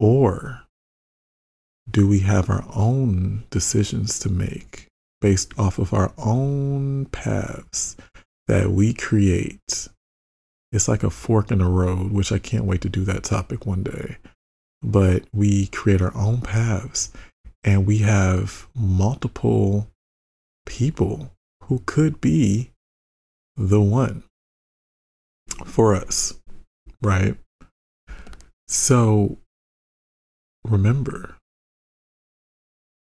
Or 0.00 0.62
do 1.88 2.08
we 2.08 2.20
have 2.20 2.50
our 2.50 2.64
own 2.74 3.44
decisions 3.50 4.18
to 4.20 4.28
make 4.28 4.88
based 5.20 5.56
off 5.56 5.78
of 5.78 5.94
our 5.94 6.12
own 6.18 7.06
paths 7.06 7.96
that 8.48 8.70
we 8.70 8.92
create? 8.92 9.88
It's 10.74 10.88
like 10.88 11.04
a 11.04 11.10
fork 11.10 11.52
in 11.52 11.58
the 11.58 11.66
road, 11.66 12.10
which 12.10 12.32
I 12.32 12.40
can't 12.40 12.64
wait 12.64 12.80
to 12.80 12.88
do 12.88 13.04
that 13.04 13.22
topic 13.22 13.64
one 13.64 13.84
day. 13.84 14.16
But 14.82 15.22
we 15.32 15.68
create 15.68 16.02
our 16.02 16.14
own 16.16 16.40
paths 16.40 17.12
and 17.62 17.86
we 17.86 17.98
have 17.98 18.66
multiple 18.74 19.88
people 20.66 21.30
who 21.62 21.80
could 21.86 22.20
be 22.20 22.72
the 23.56 23.80
one 23.80 24.24
for 25.64 25.94
us. 25.94 26.34
right? 27.00 27.36
So 28.66 29.38
remember, 30.64 31.36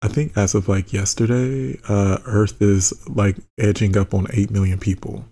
I 0.03 0.09
think 0.09 0.37
as 0.37 0.53
of 0.53 0.69
like 0.69 0.93
yesterday, 0.93 1.79
uh, 1.89 2.19
Earth 2.27 2.61
is 2.61 2.93
like 3.09 3.37
edging 3.57 3.97
up 3.97 4.13
on 4.13 4.27
8 4.31 4.51
million 4.51 4.79
people. 4.79 5.25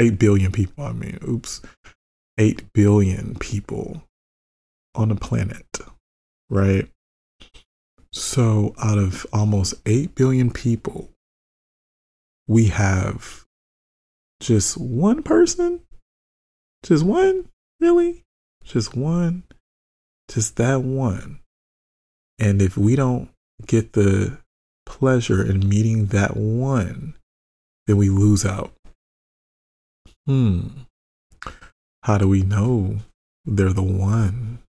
8 0.00 0.18
billion 0.18 0.50
people, 0.50 0.84
I 0.84 0.92
mean, 0.92 1.18
oops. 1.26 1.62
8 2.38 2.72
billion 2.72 3.36
people 3.36 4.02
on 4.94 5.10
the 5.10 5.14
planet, 5.14 5.66
right? 6.48 6.88
So 8.12 8.74
out 8.82 8.98
of 8.98 9.26
almost 9.32 9.74
8 9.86 10.14
billion 10.14 10.50
people, 10.50 11.10
we 12.48 12.66
have 12.66 13.44
just 14.40 14.76
one 14.78 15.22
person? 15.22 15.82
Just 16.82 17.04
one? 17.04 17.48
Really? 17.78 18.22
Just 18.64 18.96
one? 18.96 19.44
Just 20.28 20.56
that 20.56 20.82
one 20.82 21.40
and 22.40 22.62
if 22.62 22.76
we 22.76 22.96
don't 22.96 23.28
get 23.66 23.92
the 23.92 24.38
pleasure 24.86 25.44
in 25.44 25.68
meeting 25.68 26.06
that 26.06 26.36
one, 26.36 27.14
then 27.86 27.98
we 27.98 28.08
lose 28.08 28.46
out. 28.46 28.72
Hmm. 30.30 30.60
How 32.04 32.16
do 32.16 32.28
we 32.28 32.42
know 32.42 32.98
they're 33.44 33.72
the 33.72 33.82
one, 33.82 34.60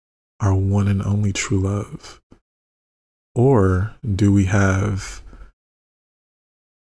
our 0.40 0.54
one 0.54 0.88
and 0.88 1.02
only 1.02 1.34
true 1.34 1.60
love? 1.60 2.18
Or 3.34 3.94
do 4.02 4.32
we 4.32 4.46
have 4.46 5.20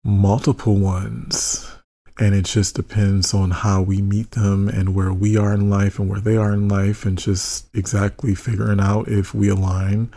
multiple 0.04 0.76
ones? 0.76 1.74
And 2.20 2.34
it 2.34 2.44
just 2.44 2.74
depends 2.74 3.32
on 3.32 3.52
how 3.52 3.80
we 3.80 4.02
meet 4.02 4.32
them 4.32 4.68
and 4.68 4.94
where 4.94 5.14
we 5.14 5.38
are 5.38 5.54
in 5.54 5.70
life 5.70 5.98
and 5.98 6.06
where 6.06 6.20
they 6.20 6.36
are 6.36 6.52
in 6.52 6.68
life, 6.68 7.06
and 7.06 7.16
just 7.16 7.74
exactly 7.74 8.34
figuring 8.34 8.80
out 8.80 9.08
if 9.08 9.34
we 9.34 9.48
align 9.48 10.10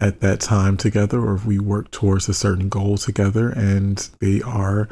at 0.00 0.20
that 0.20 0.40
time 0.40 0.78
together 0.78 1.20
or 1.20 1.34
if 1.34 1.44
we 1.44 1.58
work 1.58 1.90
towards 1.90 2.26
a 2.26 2.32
certain 2.32 2.70
goal 2.70 2.96
together 2.96 3.50
and 3.50 4.08
they 4.18 4.40
are 4.40 4.88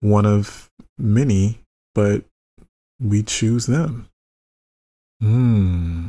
one 0.00 0.24
of 0.24 0.70
many, 0.96 1.60
but 1.98 2.22
we 3.00 3.24
choose 3.24 3.66
them. 3.66 4.08
Hmm. 5.20 6.06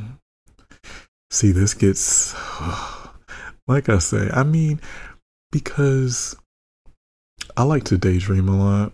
See, 1.31 1.51
this 1.51 1.73
gets, 1.73 2.35
like 3.67 3.89
I 3.89 3.97
say, 3.97 4.29
I 4.31 4.43
mean, 4.43 4.81
because 5.51 6.35
I 7.57 7.63
like 7.63 7.85
to 7.85 7.97
daydream 7.97 8.47
a 8.47 8.55
lot. 8.55 8.93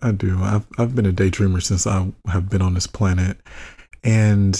I 0.00 0.12
do. 0.12 0.40
I've, 0.40 0.68
I've 0.78 0.94
been 0.94 1.06
a 1.06 1.12
daydreamer 1.12 1.60
since 1.60 1.84
I 1.84 2.12
have 2.28 2.48
been 2.48 2.62
on 2.62 2.74
this 2.74 2.86
planet. 2.86 3.38
And 4.04 4.54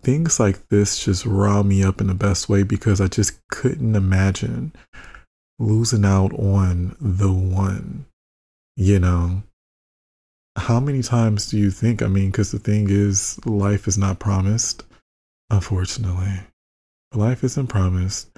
things 0.00 0.40
like 0.40 0.66
this 0.68 1.04
just 1.04 1.26
rile 1.26 1.62
me 1.62 1.84
up 1.84 2.00
in 2.00 2.06
the 2.06 2.14
best 2.14 2.48
way 2.48 2.62
because 2.62 3.02
I 3.02 3.06
just 3.06 3.38
couldn't 3.50 3.96
imagine 3.96 4.72
losing 5.58 6.06
out 6.06 6.32
on 6.38 6.96
the 6.98 7.30
one, 7.30 8.06
you 8.78 8.98
know. 8.98 9.42
How 10.56 10.80
many 10.80 11.02
times 11.02 11.50
do 11.50 11.58
you 11.58 11.70
think? 11.70 12.02
I 12.02 12.06
mean, 12.06 12.30
because 12.30 12.52
the 12.52 12.58
thing 12.58 12.88
is, 12.90 13.38
life 13.46 13.86
is 13.86 13.96
not 13.96 14.18
promised, 14.18 14.84
unfortunately. 15.48 16.40
Life 17.14 17.44
isn't 17.44 17.68
promised. 17.68 18.30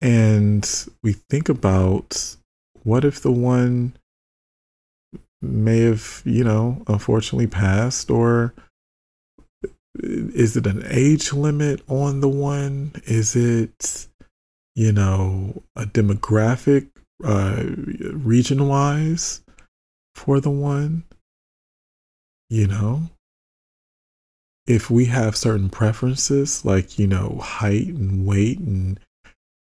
And 0.00 0.68
we 1.02 1.14
think 1.28 1.48
about 1.48 2.36
what 2.84 3.04
if 3.04 3.20
the 3.20 3.32
one 3.32 3.96
may 5.42 5.80
have, 5.80 6.22
you 6.24 6.44
know, 6.44 6.82
unfortunately 6.86 7.46
passed 7.46 8.10
or 8.10 8.54
is 10.00 10.56
it 10.56 10.66
an 10.66 10.84
age 10.88 11.32
limit 11.32 11.82
on 11.88 12.20
the 12.20 12.28
one? 12.28 12.92
Is 13.04 13.34
it, 13.34 14.06
you 14.76 14.92
know, 14.92 15.62
a 15.74 15.84
demographic, 15.84 16.88
uh, 17.24 17.64
region 18.12 18.68
wise 18.68 19.42
for 20.14 20.40
the 20.40 20.50
one? 20.50 21.04
You 22.50 22.66
know, 22.66 23.02
if 24.66 24.90
we 24.90 25.06
have 25.06 25.36
certain 25.36 25.68
preferences 25.68 26.64
like, 26.64 26.98
you 26.98 27.06
know, 27.06 27.38
height 27.42 27.88
and 27.88 28.26
weight 28.26 28.58
and 28.58 28.98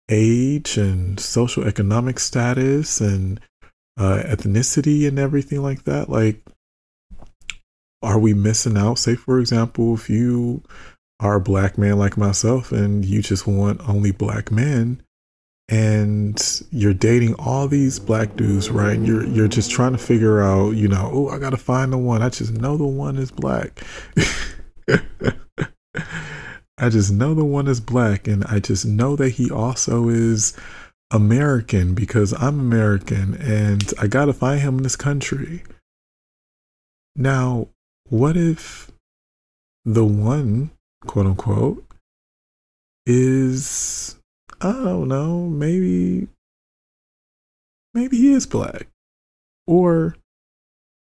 age 0.10 0.78
and 0.78 1.20
social 1.20 1.64
economic 1.64 2.20
status 2.20 3.00
and 3.00 3.40
uh, 3.98 4.24
ethnicity 4.26 5.08
and 5.08 5.18
everything 5.18 5.62
like 5.62 5.84
that, 5.84 6.10
like, 6.10 6.42
are 8.02 8.20
we 8.20 8.34
missing 8.34 8.78
out? 8.78 9.00
Say, 9.00 9.16
for 9.16 9.40
example, 9.40 9.94
if 9.94 10.10
you 10.10 10.62
are 11.20 11.36
a 11.36 11.42
black 11.42 11.78
man 11.78 11.98
like 11.98 12.18
myself 12.18 12.74
and 12.74 13.06
you 13.06 13.22
just 13.22 13.48
want 13.48 13.88
only 13.88 14.12
black 14.12 14.52
men 14.52 15.02
and 15.70 16.62
you're 16.72 16.94
dating 16.94 17.36
all 17.36 17.68
these 17.68 18.00
black 18.00 18.36
dudes, 18.36 18.70
right? 18.70 18.96
And 18.96 19.08
you're 19.08 19.26
you're 19.26 19.48
just 19.48 19.72
trying 19.72 19.94
to 19.94 19.98
figure 19.98 20.42
out, 20.42 20.72
you 20.72 20.88
know, 20.88 21.10
oh, 21.14 21.30
I 21.30 21.40
gotta 21.40 21.58
find 21.58 21.92
the 21.94 21.98
one. 21.98 22.22
I 22.22 22.30
just 22.30 22.54
know 22.54 22.78
the 22.78 22.86
one 22.86 23.18
is 23.18 23.32
black. 23.32 23.82
I 26.78 26.90
just 26.90 27.12
know 27.12 27.34
the 27.34 27.46
one 27.46 27.68
is 27.68 27.80
black, 27.80 28.28
and 28.28 28.44
I 28.46 28.60
just 28.60 28.86
know 28.86 29.16
that 29.16 29.30
he 29.30 29.50
also 29.50 30.10
is 30.10 30.58
American 31.12 31.94
because 31.94 32.34
I'm 32.34 32.60
American, 32.60 33.36
and 33.36 33.94
I 34.02 34.08
gotta 34.08 34.34
find 34.34 34.60
him 34.60 34.78
in 34.78 34.84
this 34.84 34.96
country. 34.96 35.64
Now, 37.16 37.70
what 38.10 38.36
if 38.36 38.92
the 39.86 40.04
one, 40.04 40.72
quote 41.06 41.28
unquote, 41.28 41.86
is, 43.06 44.16
I 44.64 44.72
don't 44.72 45.10
know, 45.10 45.48
maybe, 45.48 46.30
maybe 47.94 48.18
he 48.18 48.32
is 48.32 48.46
black. 48.46 48.88
Or 49.68 50.16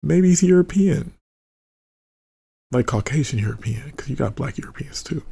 maybe 0.03 0.29
he's 0.29 0.43
European. 0.43 1.15
Like 2.73 2.87
Caucasian 2.87 3.39
European, 3.39 3.85
because 3.87 4.11
you 4.11 4.17
got 4.17 4.35
black 4.35 4.59
Europeans 4.59 5.03
too. 5.03 5.23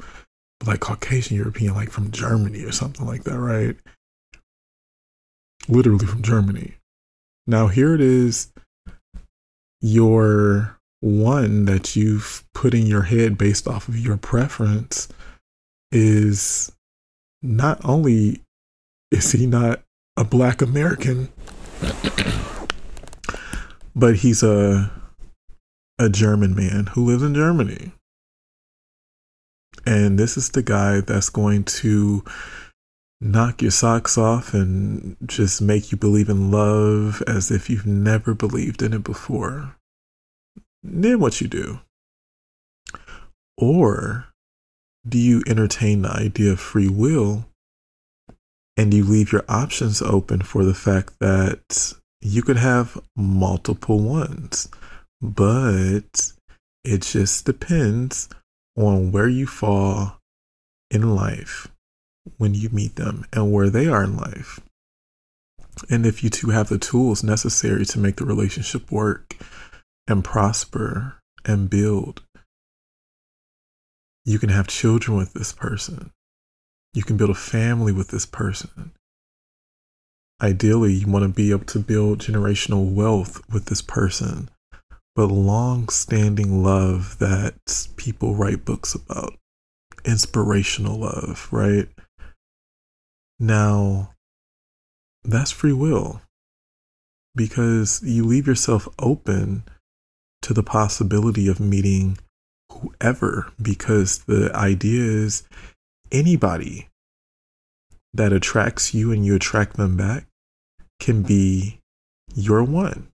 But 0.59 0.69
like 0.69 0.79
Caucasian 0.79 1.35
European, 1.35 1.75
like 1.75 1.91
from 1.91 2.11
Germany 2.11 2.63
or 2.63 2.71
something 2.71 3.05
like 3.05 3.25
that, 3.25 3.37
right? 3.37 3.75
Literally 5.67 6.05
from 6.05 6.21
Germany. 6.21 6.75
Now, 7.45 7.67
here 7.67 7.93
it 7.93 8.01
is. 8.01 8.53
Your 9.81 10.79
one 11.01 11.65
that 11.65 11.95
you've 11.95 12.45
put 12.53 12.73
in 12.73 12.87
your 12.87 13.03
head 13.03 13.37
based 13.37 13.67
off 13.67 13.89
of 13.89 13.99
your 13.99 14.17
preference 14.17 15.09
is 15.91 16.71
not 17.41 17.83
only 17.83 18.41
is 19.11 19.31
he 19.31 19.45
not 19.45 19.81
a 20.17 20.23
black 20.23 20.61
American, 20.61 21.29
but 23.95 24.17
he's 24.17 24.43
a 24.43 24.91
a 25.97 26.09
German 26.09 26.53
man 26.53 26.87
who 26.87 27.05
lives 27.05 27.23
in 27.23 27.33
Germany. 27.33 27.93
And 29.85 30.19
this 30.19 30.35
is 30.35 30.49
the 30.49 30.63
guy 30.63 30.99
that's 30.99 31.29
going 31.29 31.63
to 31.63 32.23
knock 33.21 33.61
your 33.61 33.71
socks 33.71 34.17
off 34.17 34.53
and 34.53 35.15
just 35.25 35.61
make 35.61 35.91
you 35.91 35.97
believe 35.97 36.27
in 36.27 36.51
love 36.51 37.23
as 37.27 37.49
if 37.49 37.69
you've 37.69 37.85
never 37.85 38.33
believed 38.33 38.81
in 38.81 38.91
it 38.91 39.03
before 39.03 39.75
then 40.85 41.19
what 41.19 41.41
you 41.41 41.47
do? 41.47 41.79
Or 43.57 44.27
do 45.07 45.17
you 45.17 45.43
entertain 45.47 46.01
the 46.01 46.11
idea 46.11 46.51
of 46.51 46.59
free 46.59 46.89
will 46.89 47.45
and 48.77 48.93
you 48.93 49.03
leave 49.03 49.31
your 49.31 49.45
options 49.47 50.01
open 50.01 50.41
for 50.41 50.63
the 50.63 50.73
fact 50.73 51.13
that 51.19 51.93
you 52.21 52.41
could 52.41 52.57
have 52.57 52.99
multiple 53.15 53.99
ones, 53.99 54.67
but 55.21 56.33
it 56.83 57.01
just 57.01 57.45
depends 57.45 58.29
on 58.75 59.11
where 59.11 59.29
you 59.29 59.47
fall 59.47 60.17
in 60.91 61.15
life 61.15 61.67
when 62.37 62.53
you 62.53 62.69
meet 62.69 62.95
them 62.95 63.25
and 63.31 63.51
where 63.51 63.69
they 63.69 63.87
are 63.87 64.03
in 64.03 64.17
life. 64.17 64.59
And 65.89 66.05
if 66.05 66.23
you 66.23 66.29
two 66.29 66.49
have 66.49 66.69
the 66.69 66.77
tools 66.77 67.23
necessary 67.23 67.85
to 67.85 67.99
make 67.99 68.17
the 68.17 68.25
relationship 68.25 68.91
work 68.91 69.35
and 70.07 70.23
prosper 70.23 71.15
and 71.43 71.69
build. 71.69 72.21
You 74.25 74.39
can 74.39 74.49
have 74.49 74.67
children 74.67 75.15
with 75.15 75.33
this 75.33 75.53
person. 75.53 76.11
You 76.93 77.03
can 77.03 77.15
build 77.15 77.29
a 77.29 77.35
family 77.35 77.91
with 77.91 78.09
this 78.09 78.25
person. 78.25 78.91
Ideally, 80.41 80.93
you 80.93 81.07
want 81.07 81.23
to 81.23 81.29
be 81.29 81.51
able 81.51 81.65
to 81.65 81.79
build 81.79 82.19
generational 82.19 82.91
wealth 82.91 83.41
with 83.49 83.65
this 83.65 83.81
person, 83.81 84.49
but 85.15 85.27
long 85.27 85.89
standing 85.89 86.63
love 86.63 87.19
that 87.19 87.87
people 87.95 88.35
write 88.35 88.65
books 88.65 88.95
about, 88.95 89.33
inspirational 90.03 90.99
love, 90.99 91.47
right? 91.51 91.87
Now, 93.39 94.13
that's 95.23 95.51
free 95.51 95.73
will 95.73 96.21
because 97.35 98.01
you 98.03 98.25
leave 98.25 98.47
yourself 98.47 98.87
open 98.99 99.63
to 100.41 100.53
the 100.53 100.63
possibility 100.63 101.47
of 101.47 101.59
meeting 101.59 102.17
whoever 102.71 103.51
because 103.61 104.19
the 104.19 104.51
idea 104.53 105.01
is 105.01 105.43
anybody 106.11 106.89
that 108.13 108.33
attracts 108.33 108.93
you 108.93 109.11
and 109.11 109.25
you 109.25 109.35
attract 109.35 109.77
them 109.77 109.97
back 109.97 110.27
can 110.99 111.21
be 111.21 111.79
your 112.33 112.63
one. 112.63 113.09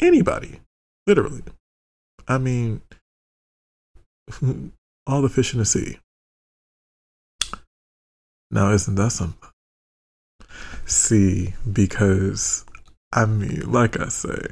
Anybody, 0.00 0.60
literally. 1.06 1.42
I 2.28 2.38
mean, 2.38 2.82
all 5.06 5.22
the 5.22 5.28
fish 5.28 5.52
in 5.52 5.58
the 5.58 5.64
sea. 5.64 5.98
Now, 8.50 8.72
isn't 8.72 8.94
that 8.94 9.10
something? 9.10 9.50
See, 10.84 11.54
because 11.70 12.64
I 13.12 13.24
mean, 13.24 13.72
like 13.72 13.98
I 13.98 14.08
say, 14.08 14.48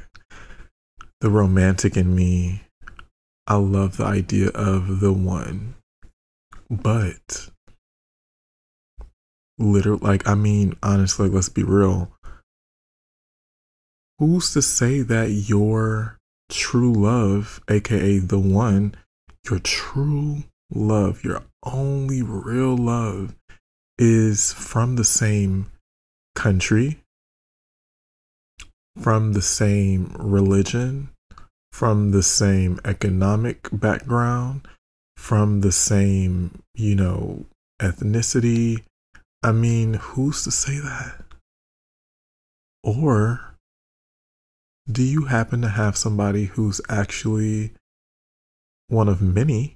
the 1.21 1.29
romantic 1.29 1.95
in 1.95 2.15
me, 2.15 2.63
I 3.47 3.55
love 3.55 3.97
the 3.97 4.05
idea 4.05 4.49
of 4.49 4.99
the 4.99 5.13
one. 5.13 5.75
But 6.69 7.49
literally, 9.57 9.99
like, 10.01 10.27
I 10.27 10.35
mean, 10.35 10.75
honestly, 10.81 11.29
let's 11.29 11.49
be 11.49 11.63
real. 11.63 12.11
Who's 14.17 14.53
to 14.53 14.61
say 14.61 15.01
that 15.01 15.29
your 15.29 16.17
true 16.49 16.93
love, 16.93 17.61
aka 17.69 18.17
the 18.17 18.39
one, 18.39 18.95
your 19.49 19.59
true 19.59 20.43
love, 20.71 21.23
your 21.23 21.43
only 21.63 22.21
real 22.21 22.75
love, 22.75 23.35
is 23.99 24.53
from 24.53 24.95
the 24.95 25.03
same 25.03 25.71
country, 26.33 27.01
from 28.99 29.33
the 29.33 29.41
same 29.41 30.15
religion, 30.17 31.09
from 31.75 32.11
the 32.11 32.23
same 32.23 32.79
economic 32.85 33.67
background, 33.69 34.65
from 35.17 35.59
the 35.59 35.73
same, 35.73 36.63
you 36.73 36.95
know, 36.95 37.45
ethnicity. 37.81 38.81
I 39.43 39.51
mean, 39.51 39.95
who's 39.95 40.45
to 40.45 40.51
say 40.51 40.79
that? 40.79 41.25
Or 42.81 43.57
do 44.89 45.03
you 45.03 45.25
happen 45.25 45.61
to 45.63 45.67
have 45.67 45.97
somebody 45.97 46.45
who's 46.45 46.79
actually 46.87 47.73
one 48.87 49.09
of 49.09 49.21
many? 49.21 49.75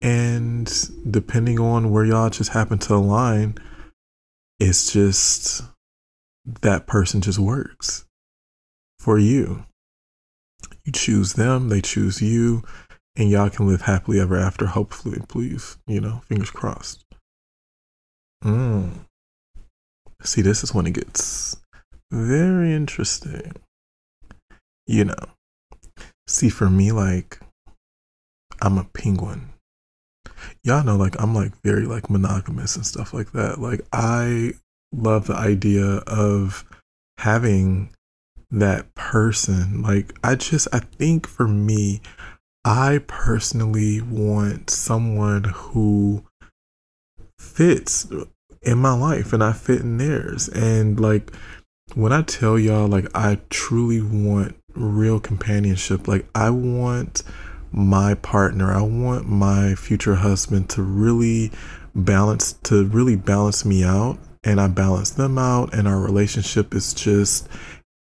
And 0.00 0.72
depending 1.10 1.58
on 1.58 1.90
where 1.90 2.04
y'all 2.04 2.30
just 2.30 2.52
happen 2.52 2.78
to 2.78 2.94
align, 2.94 3.56
it's 4.60 4.92
just 4.92 5.64
that 6.62 6.86
person 6.86 7.20
just 7.20 7.40
works 7.40 8.04
for 9.00 9.18
you. 9.18 9.64
You 10.88 10.92
choose 10.92 11.34
them, 11.34 11.68
they 11.68 11.82
choose 11.82 12.22
you, 12.22 12.62
and 13.14 13.28
y'all 13.28 13.50
can 13.50 13.66
live 13.66 13.82
happily 13.82 14.18
ever 14.20 14.38
after, 14.38 14.64
hopefully, 14.64 15.20
please. 15.28 15.76
You 15.86 16.00
know, 16.00 16.22
fingers 16.30 16.50
crossed. 16.50 17.04
Mm. 18.42 19.00
See, 20.22 20.40
this 20.40 20.64
is 20.64 20.72
when 20.72 20.86
it 20.86 20.94
gets 20.94 21.58
very 22.10 22.72
interesting. 22.72 23.52
You 24.86 25.04
know, 25.04 25.24
see, 26.26 26.48
for 26.48 26.70
me, 26.70 26.90
like, 26.90 27.38
I'm 28.62 28.78
a 28.78 28.84
penguin. 28.84 29.50
Y'all 30.64 30.84
know, 30.84 30.96
like, 30.96 31.20
I'm 31.20 31.34
like 31.34 31.52
very 31.62 31.84
like 31.84 32.08
monogamous 32.08 32.76
and 32.76 32.86
stuff 32.86 33.12
like 33.12 33.32
that. 33.32 33.60
Like, 33.60 33.82
I 33.92 34.52
love 34.94 35.26
the 35.26 35.36
idea 35.36 35.98
of 36.06 36.64
having 37.18 37.90
that 38.50 38.94
person. 38.94 39.82
Like, 39.82 40.14
I 40.22 40.34
just, 40.34 40.68
I 40.72 40.80
think 40.80 41.26
for 41.26 41.46
me, 41.48 42.00
I 42.64 43.00
personally 43.06 44.00
want 44.00 44.70
someone 44.70 45.44
who 45.44 46.24
fits 47.38 48.06
in 48.62 48.78
my 48.78 48.92
life 48.92 49.32
and 49.32 49.42
I 49.42 49.52
fit 49.52 49.80
in 49.80 49.98
theirs. 49.98 50.48
And 50.48 50.98
like, 50.98 51.32
when 51.94 52.12
I 52.12 52.22
tell 52.22 52.58
y'all, 52.58 52.88
like, 52.88 53.06
I 53.14 53.38
truly 53.48 54.02
want 54.02 54.56
real 54.74 55.20
companionship, 55.20 56.06
like, 56.06 56.26
I 56.34 56.50
want 56.50 57.22
my 57.70 58.14
partner, 58.14 58.72
I 58.72 58.82
want 58.82 59.28
my 59.28 59.74
future 59.74 60.16
husband 60.16 60.68
to 60.70 60.82
really 60.82 61.52
balance, 61.94 62.54
to 62.64 62.86
really 62.86 63.16
balance 63.16 63.64
me 63.64 63.84
out 63.84 64.18
and 64.44 64.60
I 64.60 64.68
balance 64.68 65.10
them 65.10 65.36
out, 65.36 65.74
and 65.74 65.88
our 65.88 65.98
relationship 65.98 66.74
is 66.74 66.94
just 66.94 67.48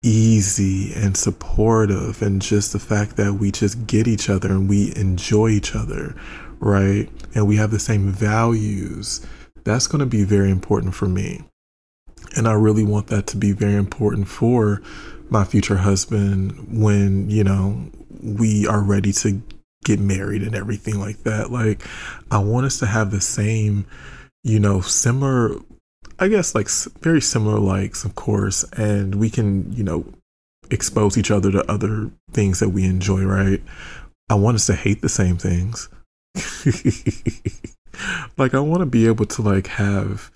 easy 0.02 0.92
and 0.94 1.16
supportive, 1.16 2.22
and 2.22 2.42
just 2.42 2.72
the 2.72 2.78
fact 2.78 3.16
that 3.16 3.34
we 3.34 3.50
just 3.50 3.86
get 3.86 4.08
each 4.08 4.28
other 4.28 4.48
and 4.48 4.68
we 4.68 4.92
enjoy 4.96 5.48
each 5.48 5.74
other, 5.74 6.14
right? 6.58 7.08
And 7.34 7.46
we 7.46 7.56
have 7.56 7.70
the 7.70 7.78
same 7.78 8.10
values. 8.10 9.24
That's 9.64 9.86
going 9.86 10.00
to 10.00 10.06
be 10.06 10.24
very 10.24 10.50
important 10.50 10.94
for 10.94 11.06
me. 11.06 11.42
And 12.36 12.48
I 12.48 12.52
really 12.52 12.84
want 12.84 13.08
that 13.08 13.26
to 13.28 13.36
be 13.36 13.52
very 13.52 13.74
important 13.74 14.26
for 14.28 14.82
my 15.28 15.44
future 15.44 15.76
husband 15.78 16.82
when, 16.82 17.30
you 17.30 17.44
know, 17.44 17.90
we 18.22 18.66
are 18.66 18.82
ready 18.82 19.12
to 19.12 19.42
get 19.84 19.98
married 19.98 20.42
and 20.42 20.54
everything 20.54 20.98
like 20.98 21.18
that. 21.24 21.50
Like, 21.50 21.82
I 22.30 22.38
want 22.38 22.66
us 22.66 22.78
to 22.78 22.86
have 22.86 23.10
the 23.10 23.20
same, 23.20 23.86
you 24.42 24.60
know, 24.60 24.80
similar 24.80 25.56
I 26.22 26.28
guess 26.28 26.54
like 26.54 26.68
very 27.00 27.20
similar 27.20 27.58
likes, 27.58 28.04
of 28.04 28.14
course, 28.14 28.62
and 28.74 29.16
we 29.16 29.28
can, 29.28 29.72
you 29.72 29.82
know, 29.82 30.04
expose 30.70 31.18
each 31.18 31.32
other 31.32 31.50
to 31.50 31.68
other 31.68 32.12
things 32.30 32.60
that 32.60 32.68
we 32.68 32.84
enjoy, 32.84 33.24
right? 33.24 33.60
I 34.30 34.34
want 34.34 34.54
us 34.54 34.66
to 34.66 34.76
hate 34.76 35.02
the 35.02 35.08
same 35.08 35.36
things. 35.36 35.88
like 38.38 38.54
I 38.54 38.60
want 38.60 38.82
to 38.82 38.86
be 38.86 39.08
able 39.08 39.26
to 39.26 39.42
like 39.42 39.66
have 39.66 40.30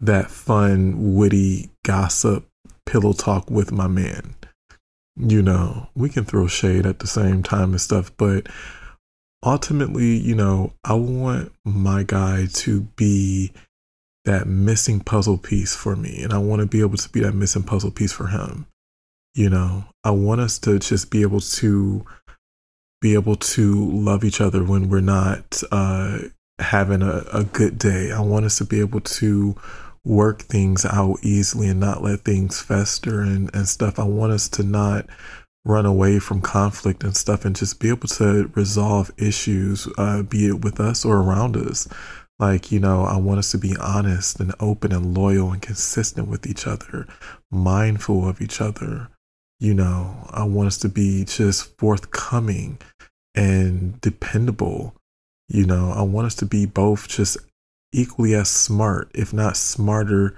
that 0.00 0.28
fun, 0.28 1.14
witty 1.14 1.70
gossip 1.84 2.44
pillow 2.84 3.12
talk 3.12 3.48
with 3.48 3.70
my 3.70 3.86
man. 3.86 4.34
You 5.16 5.40
know, 5.40 5.86
we 5.94 6.08
can 6.08 6.24
throw 6.24 6.48
shade 6.48 6.84
at 6.84 6.98
the 6.98 7.06
same 7.06 7.44
time 7.44 7.70
and 7.70 7.80
stuff, 7.80 8.10
but 8.16 8.48
ultimately, 9.44 10.16
you 10.16 10.34
know, 10.34 10.72
I 10.82 10.94
want 10.94 11.52
my 11.64 12.02
guy 12.02 12.48
to 12.54 12.80
be 12.96 13.52
that 14.28 14.46
missing 14.46 15.00
puzzle 15.00 15.38
piece 15.38 15.74
for 15.74 15.96
me. 15.96 16.22
And 16.22 16.34
I 16.34 16.38
want 16.38 16.60
to 16.60 16.66
be 16.66 16.80
able 16.80 16.98
to 16.98 17.08
be 17.08 17.20
that 17.20 17.34
missing 17.34 17.62
puzzle 17.62 17.90
piece 17.90 18.12
for 18.12 18.26
him. 18.26 18.66
You 19.34 19.48
know, 19.48 19.86
I 20.04 20.10
want 20.10 20.42
us 20.42 20.58
to 20.60 20.78
just 20.78 21.10
be 21.10 21.22
able 21.22 21.40
to 21.40 22.04
be 23.00 23.14
able 23.14 23.36
to 23.36 23.90
love 23.90 24.24
each 24.24 24.40
other 24.40 24.62
when 24.62 24.90
we're 24.90 25.00
not 25.00 25.62
uh, 25.72 26.18
having 26.58 27.00
a, 27.00 27.24
a 27.32 27.44
good 27.44 27.78
day. 27.78 28.12
I 28.12 28.20
want 28.20 28.44
us 28.44 28.58
to 28.58 28.64
be 28.64 28.80
able 28.80 29.00
to 29.00 29.56
work 30.04 30.42
things 30.42 30.84
out 30.84 31.18
easily 31.22 31.68
and 31.68 31.80
not 31.80 32.02
let 32.02 32.20
things 32.20 32.60
fester 32.60 33.20
and, 33.20 33.54
and 33.54 33.66
stuff. 33.66 33.98
I 33.98 34.04
want 34.04 34.32
us 34.32 34.48
to 34.50 34.62
not 34.62 35.06
run 35.64 35.86
away 35.86 36.18
from 36.18 36.42
conflict 36.42 37.02
and 37.02 37.16
stuff 37.16 37.44
and 37.44 37.56
just 37.56 37.80
be 37.80 37.88
able 37.88 38.08
to 38.08 38.50
resolve 38.54 39.10
issues, 39.16 39.88
uh, 39.96 40.22
be 40.22 40.48
it 40.48 40.62
with 40.64 40.80
us 40.80 41.04
or 41.04 41.18
around 41.18 41.56
us. 41.56 41.88
Like, 42.38 42.70
you 42.70 42.78
know, 42.78 43.04
I 43.04 43.16
want 43.16 43.40
us 43.40 43.50
to 43.50 43.58
be 43.58 43.76
honest 43.80 44.38
and 44.38 44.54
open 44.60 44.92
and 44.92 45.16
loyal 45.16 45.52
and 45.52 45.60
consistent 45.60 46.28
with 46.28 46.46
each 46.46 46.66
other, 46.66 47.06
mindful 47.50 48.28
of 48.28 48.40
each 48.40 48.60
other. 48.60 49.08
You 49.58 49.74
know, 49.74 50.28
I 50.30 50.44
want 50.44 50.68
us 50.68 50.78
to 50.78 50.88
be 50.88 51.24
just 51.24 51.76
forthcoming 51.78 52.78
and 53.34 54.00
dependable. 54.00 54.94
You 55.48 55.66
know, 55.66 55.90
I 55.90 56.02
want 56.02 56.26
us 56.26 56.36
to 56.36 56.46
be 56.46 56.64
both 56.64 57.08
just 57.08 57.38
equally 57.92 58.34
as 58.34 58.48
smart, 58.48 59.10
if 59.14 59.32
not 59.32 59.56
smarter, 59.56 60.36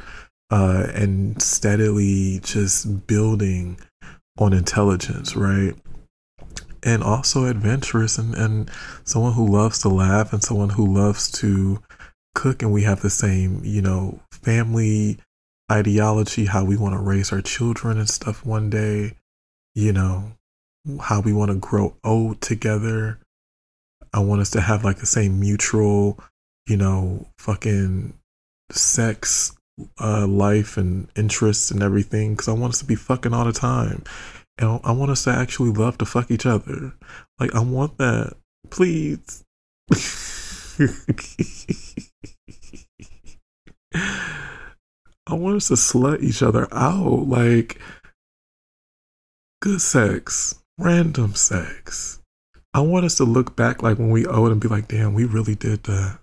uh, 0.51 0.87
and 0.95 1.41
steadily 1.43 2.41
just 2.43 3.07
building 3.07 3.79
on 4.39 4.55
intelligence, 4.55 5.37
right? 5.37 5.75
and 6.83 7.03
also 7.03 7.45
adventurous 7.45 8.19
and, 8.19 8.35
and 8.35 8.71
someone 9.05 9.35
who 9.35 9.47
loves 9.47 9.79
to 9.81 9.89
laugh 9.89 10.33
and 10.33 10.43
someone 10.43 10.71
who 10.71 10.87
loves 10.87 11.31
to 11.31 11.81
cook 12.35 12.63
and 12.63 12.73
we 12.73 12.83
have 12.83 13.01
the 13.01 13.11
same 13.11 13.61
you 13.65 13.83
know 13.83 14.21
family 14.33 15.19
ideology 15.71 16.47
how 16.47 16.65
we 16.65 16.77
want 16.77 16.95
to 16.95 17.01
raise 17.01 17.33
our 17.33 17.41
children 17.41 17.99
and 17.99 18.09
stuff 18.09 18.45
one 18.45 18.71
day 18.71 19.15
you 19.75 19.93
know 19.93 20.33
how 21.03 21.21
we 21.21 21.33
want 21.33 21.51
to 21.51 21.57
grow 21.57 21.95
old 22.03 22.41
together 22.41 23.19
i 24.13 24.19
want 24.19 24.41
us 24.41 24.51
to 24.51 24.61
have 24.61 24.85
like 24.85 24.99
the 24.99 25.07
same 25.07 25.39
mutual 25.39 26.19
you 26.67 26.77
know 26.77 27.27
fucking 27.39 28.13
sex 28.71 29.55
uh 30.01 30.27
life 30.27 30.77
and 30.77 31.09
interests 31.17 31.71
and 31.71 31.83
everything 31.83 32.33
because 32.33 32.49
i 32.49 32.53
want 32.53 32.73
us 32.73 32.81
to 32.81 32.85
be 32.85 32.95
fucking 32.95 33.33
all 33.33 33.45
the 33.45 33.53
time 33.53 34.03
and 34.61 34.79
I 34.85 34.93
want 34.93 35.11
us 35.11 35.25
to 35.25 35.31
actually 35.31 35.71
love 35.71 35.97
to 35.99 36.05
fuck 36.05 36.31
each 36.31 36.45
other. 36.45 36.93
Like, 37.39 37.55
I 37.55 37.61
want 37.61 37.97
that. 37.99 38.37
Please. 38.69 39.45
I 43.95 45.35
want 45.35 45.57
us 45.57 45.69
to 45.69 45.75
slut 45.75 46.23
each 46.23 46.43
other 46.43 46.69
out. 46.73 47.29
Like, 47.29 47.81
good 49.63 49.81
sex, 49.81 50.63
random 50.79 51.35
sex, 51.35 52.21
I 52.73 52.81
want 52.81 53.05
us 53.05 53.17
to 53.17 53.25
look 53.25 53.57
back 53.57 53.83
like 53.83 53.99
when 53.99 54.11
we 54.11 54.27
old 54.27 54.53
and 54.53 54.61
be 54.61 54.69
like, 54.69 54.87
damn, 54.89 55.13
we 55.13 55.25
really 55.25 55.57
did 55.57 55.83
that. 55.85 56.21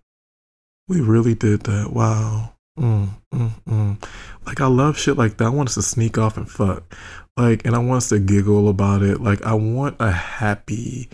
We 0.88 1.02
really 1.02 1.36
did 1.36 1.62
that. 1.64 1.92
Wow. 1.92 2.54
Mm, 2.80 3.10
mm, 3.34 3.52
mm. 3.68 4.04
Like 4.46 4.62
I 4.62 4.68
love 4.68 4.98
shit 4.98 5.18
like 5.18 5.38
that. 5.38 5.46
I 5.46 5.50
want 5.50 5.70
us 5.70 5.76
to 5.76 5.82
sneak 5.82 6.18
off 6.18 6.38
and 6.38 6.50
fuck. 6.50 6.96
Like, 7.36 7.66
and 7.66 7.76
I 7.76 7.80
want 7.80 7.98
us 7.98 8.10
to 8.10 8.20
giggle 8.20 8.70
about 8.70 9.04
it. 9.04 9.22
Like, 9.22 9.44
I 9.44 9.54
want 9.54 9.98
a 10.00 10.12
happy 10.12 11.10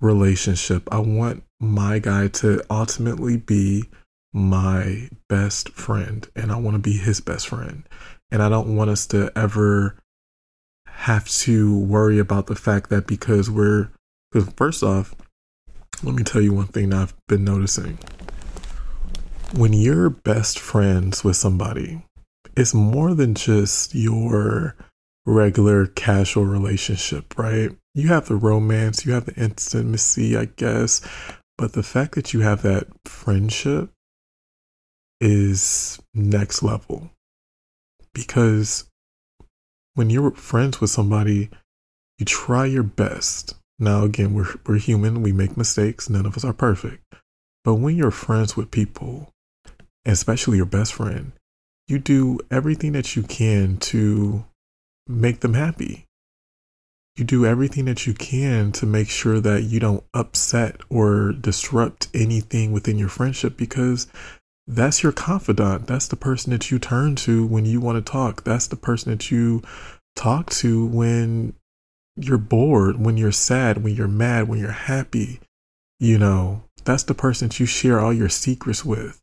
relationship. 0.00 0.88
I 0.92 1.00
want 1.00 1.42
my 1.60 1.98
guy 1.98 2.28
to 2.28 2.62
ultimately 2.70 3.36
be 3.36 3.84
my 4.38 5.08
best 5.28 5.70
friend, 5.70 6.26
and 6.34 6.50
I 6.50 6.56
want 6.56 6.74
to 6.74 6.78
be 6.78 6.96
his 6.96 7.20
best 7.20 7.48
friend. 7.48 7.82
And 8.30 8.42
I 8.42 8.48
don't 8.48 8.76
want 8.76 8.90
us 8.90 9.06
to 9.08 9.32
ever 9.36 9.98
have 10.86 11.28
to 11.28 11.78
worry 11.78 12.18
about 12.18 12.46
the 12.46 12.54
fact 12.54 12.90
that 12.90 13.06
because 13.06 13.50
we're, 13.50 13.90
because 14.30 14.48
first 14.56 14.82
off, 14.82 15.14
let 16.02 16.14
me 16.14 16.22
tell 16.22 16.40
you 16.40 16.52
one 16.52 16.66
thing 16.66 16.92
I've 16.92 17.14
been 17.26 17.44
noticing. 17.44 17.98
When 19.54 19.72
you're 19.72 20.10
best 20.10 20.58
friends 20.58 21.24
with 21.24 21.36
somebody, 21.36 22.02
it's 22.56 22.74
more 22.74 23.14
than 23.14 23.34
just 23.34 23.94
your 23.94 24.76
regular 25.24 25.86
casual 25.86 26.44
relationship, 26.44 27.38
right? 27.38 27.70
You 27.94 28.08
have 28.08 28.28
the 28.28 28.36
romance, 28.36 29.04
you 29.04 29.12
have 29.12 29.26
the 29.26 29.34
intimacy, 29.34 30.36
I 30.36 30.46
guess, 30.46 31.00
but 31.56 31.72
the 31.72 31.82
fact 31.82 32.14
that 32.14 32.32
you 32.32 32.40
have 32.40 32.62
that 32.62 32.86
friendship 33.04 33.90
is 35.20 36.00
next 36.14 36.62
level. 36.62 37.10
Because 38.12 38.88
when 39.94 40.10
you're 40.10 40.32
friends 40.32 40.80
with 40.80 40.90
somebody, 40.90 41.50
you 42.18 42.26
try 42.26 42.66
your 42.66 42.82
best. 42.82 43.54
Now 43.78 44.04
again, 44.04 44.34
we're 44.34 44.54
we're 44.66 44.78
human, 44.78 45.22
we 45.22 45.32
make 45.32 45.56
mistakes, 45.56 46.10
none 46.10 46.26
of 46.26 46.36
us 46.36 46.44
are 46.44 46.52
perfect. 46.52 47.02
But 47.64 47.74
when 47.74 47.96
you're 47.96 48.10
friends 48.10 48.56
with 48.56 48.70
people, 48.70 49.30
especially 50.04 50.56
your 50.56 50.66
best 50.66 50.94
friend, 50.94 51.32
you 51.86 51.98
do 51.98 52.38
everything 52.50 52.92
that 52.92 53.16
you 53.16 53.22
can 53.22 53.76
to 53.78 54.44
make 55.06 55.40
them 55.40 55.54
happy. 55.54 56.04
You 57.16 57.24
do 57.24 57.44
everything 57.44 57.86
that 57.86 58.06
you 58.06 58.14
can 58.14 58.70
to 58.72 58.86
make 58.86 59.08
sure 59.08 59.40
that 59.40 59.62
you 59.62 59.80
don't 59.80 60.04
upset 60.14 60.80
or 60.88 61.32
disrupt 61.32 62.08
anything 62.14 62.70
within 62.70 62.98
your 62.98 63.08
friendship 63.08 63.56
because 63.56 64.06
that's 64.68 65.02
your 65.02 65.12
confidant. 65.12 65.86
That's 65.86 66.06
the 66.06 66.16
person 66.16 66.52
that 66.52 66.70
you 66.70 66.78
turn 66.78 67.16
to 67.16 67.46
when 67.46 67.64
you 67.64 67.80
want 67.80 68.04
to 68.04 68.12
talk. 68.12 68.44
That's 68.44 68.66
the 68.66 68.76
person 68.76 69.10
that 69.10 69.30
you 69.30 69.62
talk 70.14 70.50
to 70.50 70.84
when 70.86 71.54
you're 72.16 72.36
bored, 72.36 73.00
when 73.00 73.16
you're 73.16 73.32
sad, 73.32 73.82
when 73.82 73.94
you're 73.94 74.06
mad, 74.06 74.46
when 74.46 74.58
you're 74.58 74.70
happy. 74.70 75.40
You 75.98 76.18
know, 76.18 76.64
that's 76.84 77.02
the 77.02 77.14
person 77.14 77.48
that 77.48 77.58
you 77.58 77.64
share 77.64 77.98
all 77.98 78.12
your 78.12 78.28
secrets 78.28 78.84
with. 78.84 79.18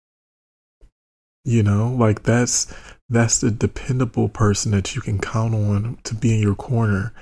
You 1.44 1.62
know, 1.62 1.90
like 1.90 2.24
that's 2.24 2.74
that's 3.08 3.40
the 3.40 3.52
dependable 3.52 4.30
person 4.30 4.72
that 4.72 4.96
you 4.96 5.02
can 5.02 5.20
count 5.20 5.54
on 5.54 6.00
to 6.06 6.16
be 6.16 6.34
in 6.34 6.42
your 6.42 6.56
corner. 6.56 7.14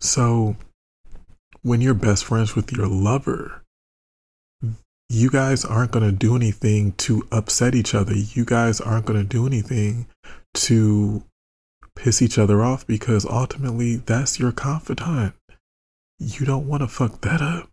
So 0.00 0.56
when 1.62 1.80
you're 1.80 1.94
best 1.94 2.26
friends 2.26 2.54
with 2.54 2.72
your 2.72 2.86
lover, 2.86 3.62
you 5.10 5.28
guys 5.28 5.64
aren't 5.64 5.90
going 5.90 6.08
to 6.08 6.16
do 6.16 6.36
anything 6.36 6.92
to 6.92 7.26
upset 7.32 7.74
each 7.74 7.94
other. 7.94 8.14
You 8.14 8.44
guys 8.44 8.80
aren't 8.80 9.06
going 9.06 9.20
to 9.20 9.28
do 9.28 9.46
anything 9.46 10.06
to 10.54 11.24
piss 11.96 12.22
each 12.22 12.38
other 12.38 12.62
off 12.62 12.86
because 12.86 13.26
ultimately 13.26 13.96
that's 13.96 14.38
your 14.38 14.52
confidant. 14.52 15.34
You 16.18 16.46
don't 16.46 16.68
want 16.68 16.82
to 16.82 16.88
fuck 16.88 17.20
that 17.22 17.42
up 17.42 17.70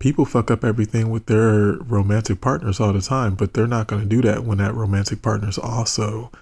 people 0.00 0.24
fuck 0.24 0.50
up 0.50 0.64
everything 0.64 1.10
with 1.10 1.26
their 1.26 1.74
romantic 1.74 2.40
partners 2.40 2.80
all 2.80 2.92
the 2.92 3.02
time, 3.02 3.36
but 3.36 3.54
they're 3.54 3.66
not 3.68 3.86
going 3.86 4.02
to 4.02 4.08
do 4.08 4.22
that 4.22 4.42
when 4.42 4.58
that 4.58 4.74
romantic 4.74 5.22
partner's 5.22 5.58
also, 5.58 6.32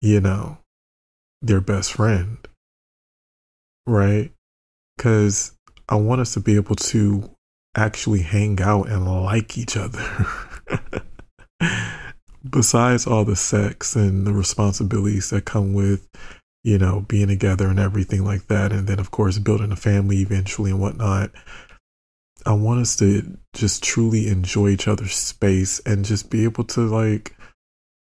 you 0.00 0.20
know, 0.20 0.58
their 1.42 1.60
best 1.60 1.92
friend. 1.92 2.38
Right? 3.86 4.32
Because 4.96 5.52
I 5.88 5.96
want 5.96 6.20
us 6.20 6.32
to 6.34 6.40
be 6.40 6.54
able 6.56 6.76
to 6.76 7.30
actually 7.76 8.22
hang 8.22 8.60
out 8.60 8.88
and 8.88 9.06
like 9.06 9.56
each 9.58 9.76
other. 9.76 10.26
Besides 12.48 13.06
all 13.06 13.24
the 13.24 13.36
sex 13.36 13.96
and 13.96 14.26
the 14.26 14.32
responsibilities 14.32 15.30
that 15.30 15.44
come 15.44 15.74
with, 15.74 16.08
you 16.64 16.78
know, 16.78 17.04
being 17.08 17.28
together 17.28 17.68
and 17.68 17.78
everything 17.78 18.24
like 18.24 18.46
that. 18.46 18.72
And 18.72 18.86
then, 18.86 18.98
of 18.98 19.10
course, 19.10 19.38
building 19.38 19.72
a 19.72 19.76
family 19.76 20.18
eventually 20.18 20.70
and 20.70 20.80
whatnot 20.80 21.30
I 22.46 22.52
want 22.52 22.80
us 22.80 22.94
to 22.98 23.38
just 23.54 23.82
truly 23.82 24.28
enjoy 24.28 24.68
each 24.68 24.86
other's 24.86 25.14
space 25.14 25.80
and 25.80 26.04
just 26.04 26.30
be 26.30 26.44
able 26.44 26.62
to 26.64 26.82
like 26.82 27.36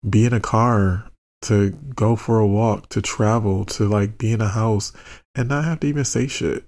be 0.07 0.25
in 0.25 0.33
a 0.33 0.41
car, 0.41 1.09
to 1.43 1.71
go 1.95 2.17
for 2.17 2.39
a 2.39 2.47
walk, 2.47 2.89
to 2.89 3.01
travel, 3.01 3.63
to 3.65 3.87
like 3.87 4.17
be 4.17 4.33
in 4.33 4.41
a 4.41 4.49
house 4.49 4.91
and 5.35 5.47
not 5.47 5.63
have 5.63 5.79
to 5.79 5.87
even 5.87 6.03
say 6.03 6.27
shit 6.27 6.65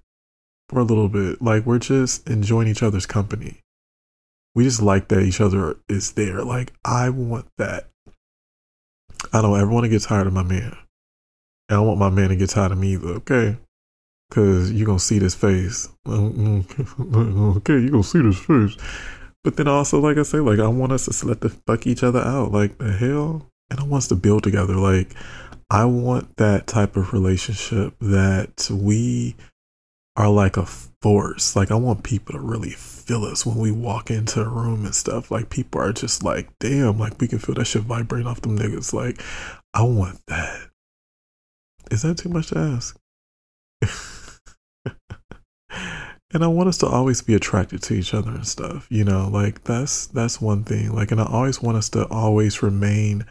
for 0.70 0.80
a 0.80 0.84
little 0.84 1.10
bit. 1.10 1.42
Like 1.42 1.66
we're 1.66 1.80
just 1.80 2.28
enjoying 2.30 2.68
each 2.68 2.84
other's 2.84 3.06
company. 3.06 3.62
We 4.56 4.64
just 4.64 4.82
like 4.82 5.08
that 5.10 5.22
each 5.22 5.42
other 5.42 5.78
is 5.88 6.14
there. 6.14 6.44
Like 6.44 6.74
I 6.84 7.10
want 7.10 7.48
that. 7.58 7.90
I 9.34 9.42
don't 9.42 9.60
ever 9.60 9.72
want 9.72 9.86
to 9.86 9.90
get 9.90 10.04
tired 10.04 10.28
of 10.28 10.34
my 10.34 10.44
man. 10.44 10.76
I 11.70 11.74
don't 11.74 11.88
want 11.88 12.00
my 12.00 12.10
man 12.10 12.30
to 12.30 12.36
get 12.36 12.50
tired 12.50 12.72
of 12.72 12.78
me 12.78 12.94
either. 12.94 13.10
Okay. 13.16 13.58
Cause 14.30 14.72
you're 14.72 14.86
gonna 14.86 15.00
see 15.00 15.20
this 15.20 15.36
face. 15.36 15.88
okay, 16.08 17.74
you're 17.74 17.90
gonna 17.92 18.04
see 18.04 18.22
this 18.22 18.40
face. 18.40 18.76
But 19.44 19.56
then 19.56 19.68
also, 19.70 20.00
like 20.00 20.18
I 20.18 20.24
say, 20.24 20.40
like 20.40 20.60
I 20.60 20.68
want 20.68 20.92
us 20.92 21.06
to 21.06 21.26
let 21.26 21.40
the 21.40 21.50
fuck 21.50 21.88
each 21.88 22.04
other 22.04 22.20
out. 22.20 22.52
Like 22.52 22.78
the 22.78 22.92
hell? 22.92 23.48
And 23.70 23.80
I 23.80 23.84
want 23.84 24.04
us 24.04 24.08
to 24.10 24.16
build 24.16 24.44
together. 24.44 24.76
Like 24.76 25.14
I 25.70 25.86
want 25.86 26.36
that 26.38 26.68
type 26.68 26.98
of 26.98 27.14
relationship 27.14 27.94
that 28.00 28.70
we 28.72 29.36
are 30.18 30.30
like 30.30 30.58
a 30.58 30.66
force. 30.66 31.56
Like 31.56 31.72
I 31.72 31.76
want 31.76 32.04
people 32.04 32.34
to 32.34 32.42
really 32.42 32.72
feel 32.72 33.24
us 33.24 33.46
when 33.46 33.58
we 33.58 33.72
walk 33.72 34.10
into 34.10 34.42
a 34.42 34.50
room 34.50 34.84
and 34.84 34.96
stuff. 34.96 35.30
Like 35.32 35.50
people 35.50 35.80
are 35.80 35.94
just 35.94 36.24
like, 36.24 36.50
damn, 36.60 36.98
like 36.98 37.22
we 37.22 37.28
can 37.28 37.40
feel 37.40 37.56
that 37.56 37.66
shit 37.66 37.84
vibrating 37.84 38.28
off 38.28 38.42
them 38.42 38.58
niggas. 38.58 38.94
Like 38.94 39.22
I 39.74 39.84
want 39.84 40.20
that. 40.28 40.70
Is 41.92 42.02
that 42.02 42.18
too 42.18 42.30
much 42.30 42.48
to 42.48 42.58
ask? 42.58 42.98
and 46.34 46.44
I 46.44 46.48
want 46.48 46.68
us 46.68 46.80
to 46.80 46.88
always 46.88 47.22
be 47.22 47.36
attracted 47.36 47.84
to 47.84 47.94
each 47.94 48.14
other 48.14 48.32
and 48.32 48.48
stuff. 48.48 48.88
You 48.90 49.04
know, 49.04 49.30
like 49.32 49.64
that's 49.64 50.08
that's 50.08 50.42
one 50.42 50.64
thing. 50.64 50.94
Like, 50.94 51.12
and 51.12 51.22
I 51.22 51.26
always 51.26 51.62
want 51.62 51.78
us 51.78 51.90
to 51.90 52.08
always 52.08 52.64
remain 52.64 53.26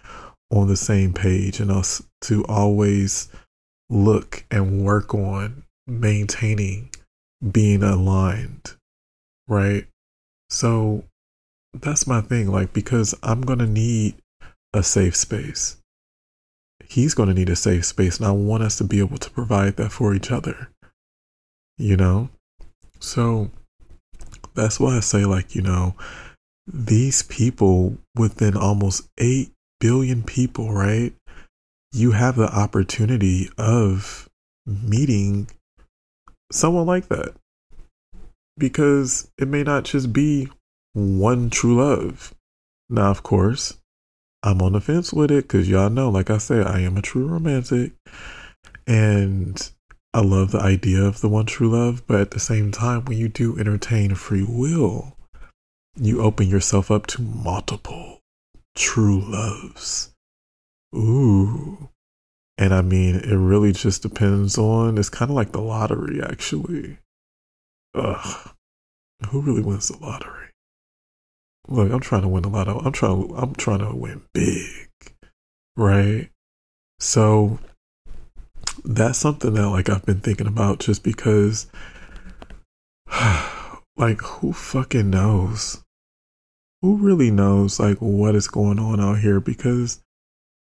on 0.52 0.68
the 0.68 0.76
same 0.76 1.12
page 1.12 1.58
and 1.58 1.72
us 1.72 2.00
to 2.22 2.44
always 2.44 3.28
look 3.90 4.44
and 4.50 4.84
work 4.84 5.12
on 5.12 5.64
maintaining 5.86 6.90
being 7.50 7.82
aligned, 7.82 8.74
right? 9.48 9.86
So 10.50 11.04
that's 11.72 12.06
my 12.06 12.20
thing. 12.20 12.48
Like, 12.48 12.72
because 12.72 13.14
I'm 13.22 13.42
gonna 13.42 13.66
need 13.66 14.16
a 14.72 14.82
safe 14.82 15.16
space. 15.16 15.76
He's 16.84 17.14
gonna 17.14 17.34
need 17.34 17.48
a 17.48 17.56
safe 17.56 17.84
space, 17.84 18.18
and 18.18 18.26
I 18.26 18.30
want 18.30 18.62
us 18.62 18.76
to 18.78 18.84
be 18.84 18.98
able 19.00 19.18
to 19.18 19.30
provide 19.30 19.76
that 19.76 19.92
for 19.92 20.14
each 20.14 20.30
other. 20.30 20.70
You 21.78 21.96
know, 21.96 22.30
so 23.00 23.50
that's 24.54 24.80
why 24.80 24.96
I 24.96 25.00
say, 25.00 25.24
like, 25.24 25.54
you 25.54 25.62
know, 25.62 25.94
these 26.66 27.22
people 27.22 27.98
within 28.16 28.56
almost 28.56 29.08
8 29.18 29.52
billion 29.78 30.22
people, 30.22 30.72
right? 30.72 31.12
You 31.92 32.12
have 32.12 32.36
the 32.36 32.48
opportunity 32.48 33.50
of 33.58 34.28
meeting 34.66 35.48
someone 36.52 36.86
like 36.86 37.08
that 37.08 37.34
because 38.58 39.30
it 39.38 39.48
may 39.48 39.62
not 39.62 39.84
just 39.84 40.12
be 40.12 40.48
one 40.94 41.50
true 41.50 41.76
love. 41.76 42.34
Now, 42.88 43.10
of 43.10 43.22
course, 43.22 43.78
I'm 44.42 44.62
on 44.62 44.72
the 44.72 44.80
fence 44.80 45.12
with 45.12 45.30
it 45.30 45.44
because 45.44 45.68
y'all 45.68 45.90
know, 45.90 46.08
like 46.08 46.30
I 46.30 46.38
said, 46.38 46.66
I 46.66 46.80
am 46.80 46.96
a 46.96 47.02
true 47.02 47.26
romantic. 47.26 47.92
And 48.86 49.70
I 50.14 50.20
love 50.20 50.52
the 50.52 50.60
idea 50.60 51.02
of 51.02 51.20
the 51.20 51.28
one 51.28 51.46
true 51.46 51.68
love, 51.70 52.06
but 52.06 52.20
at 52.20 52.30
the 52.30 52.40
same 52.40 52.70
time, 52.70 53.04
when 53.04 53.18
you 53.18 53.28
do 53.28 53.58
entertain 53.58 54.14
free 54.14 54.44
will, 54.48 55.16
you 55.96 56.22
open 56.22 56.48
yourself 56.48 56.90
up 56.90 57.06
to 57.08 57.22
multiple 57.22 58.20
true 58.74 59.20
loves. 59.20 60.12
Ooh. 60.94 61.88
And 62.58 62.72
I 62.72 62.82
mean, 62.82 63.16
it 63.16 63.36
really 63.36 63.72
just 63.72 64.02
depends 64.02 64.56
on, 64.56 64.96
it's 64.96 65.10
kind 65.10 65.30
of 65.30 65.34
like 65.34 65.52
the 65.52 65.60
lottery, 65.60 66.22
actually. 66.22 66.98
Ugh. 67.94 68.50
Who 69.28 69.40
really 69.40 69.62
wins 69.62 69.88
the 69.88 69.98
lottery? 69.98 70.48
Look, 71.68 71.90
I'm 71.90 72.00
trying 72.00 72.22
to 72.22 72.28
win 72.28 72.44
a 72.44 72.48
lot 72.48 72.68
of, 72.68 72.86
I'm 72.86 72.92
trying, 72.92 73.32
I'm 73.36 73.54
trying 73.54 73.80
to 73.80 73.94
win 73.94 74.22
big, 74.32 74.88
right? 75.76 76.30
So 76.98 77.58
that's 78.84 79.18
something 79.18 79.54
that 79.54 79.68
like 79.68 79.88
I've 79.88 80.06
been 80.06 80.20
thinking 80.20 80.46
about 80.46 80.78
just 80.78 81.02
because 81.02 81.66
like 83.96 84.20
who 84.20 84.52
fucking 84.52 85.10
knows? 85.10 85.82
Who 86.82 86.96
really 86.96 87.30
knows 87.30 87.80
like 87.80 87.98
what 87.98 88.34
is 88.34 88.48
going 88.48 88.78
on 88.78 89.00
out 89.00 89.18
here 89.18 89.40
because 89.40 90.00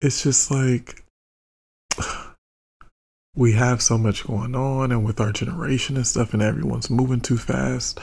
it's 0.00 0.22
just 0.22 0.50
like 0.50 1.04
we 3.36 3.52
have 3.52 3.82
so 3.82 3.98
much 3.98 4.26
going 4.26 4.54
on 4.54 4.92
and 4.92 5.04
with 5.04 5.20
our 5.20 5.32
generation 5.32 5.96
and 5.96 6.06
stuff 6.06 6.32
and 6.32 6.42
everyone's 6.42 6.90
moving 6.90 7.20
too 7.20 7.36
fast 7.36 7.98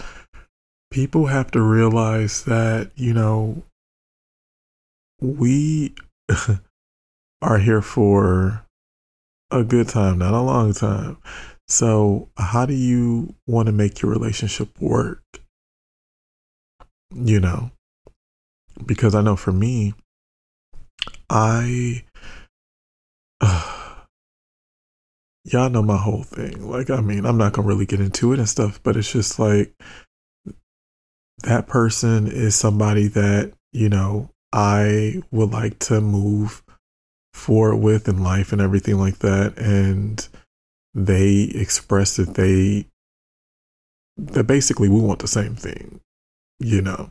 people 0.92 1.26
have 1.26 1.50
to 1.50 1.62
realize 1.62 2.44
that 2.44 2.92
you 2.96 3.14
know 3.14 3.64
we 5.22 5.94
are 7.42 7.58
here 7.58 7.82
for 7.82 8.66
a 9.50 9.64
good 9.64 9.88
time 9.88 10.20
not 10.20 10.34
a 10.34 10.42
long 10.42 10.74
time. 10.74 11.18
So 11.68 12.30
how 12.38 12.66
do 12.66 12.74
you 12.74 13.34
want 13.48 13.68
to 13.68 13.72
make 13.72 14.02
your 14.02 14.12
relationship 14.12 14.80
work? 14.80 15.24
You 17.16 17.40
know 17.40 17.72
because 18.86 19.16
i 19.16 19.22
know 19.22 19.36
for 19.36 19.52
me 19.52 19.94
i 21.30 22.04
uh, 23.42 23.73
y'all 25.46 25.70
know 25.70 25.82
my 25.82 25.98
whole 25.98 26.24
thing. 26.24 26.70
Like, 26.70 26.90
I 26.90 27.02
mean, 27.02 27.26
I'm 27.26 27.38
not 27.38 27.54
gonna 27.54 27.68
really 27.68 27.86
get 27.86 28.00
into 28.00 28.34
it 28.34 28.40
and 28.40 28.50
stuff, 28.50 28.80
but 28.84 28.96
it's 28.96 29.12
just 29.12 29.40
like 29.40 29.74
that 31.44 31.68
person 31.68 32.28
is 32.28 32.56
somebody 32.56 33.08
that, 33.10 33.54
you 33.72 33.90
know, 33.90 34.30
I 34.54 35.22
would 35.32 35.52
like 35.52 35.80
to 35.80 36.00
move 36.00 36.64
forward 37.34 37.78
with 37.78 38.08
in 38.08 38.24
life 38.24 38.52
and 38.52 38.62
everything 38.62 38.98
like 38.98 39.20
that. 39.20 39.58
And 39.58 40.26
they 40.94 41.52
express 41.56 42.18
that 42.18 42.36
they 42.36 42.86
that 44.16 44.44
basically 44.44 44.90
we 44.90 45.02
want 45.02 45.20
the 45.20 45.28
same 45.28 45.56
thing, 45.56 46.00
you 46.60 46.82
know. 46.82 47.10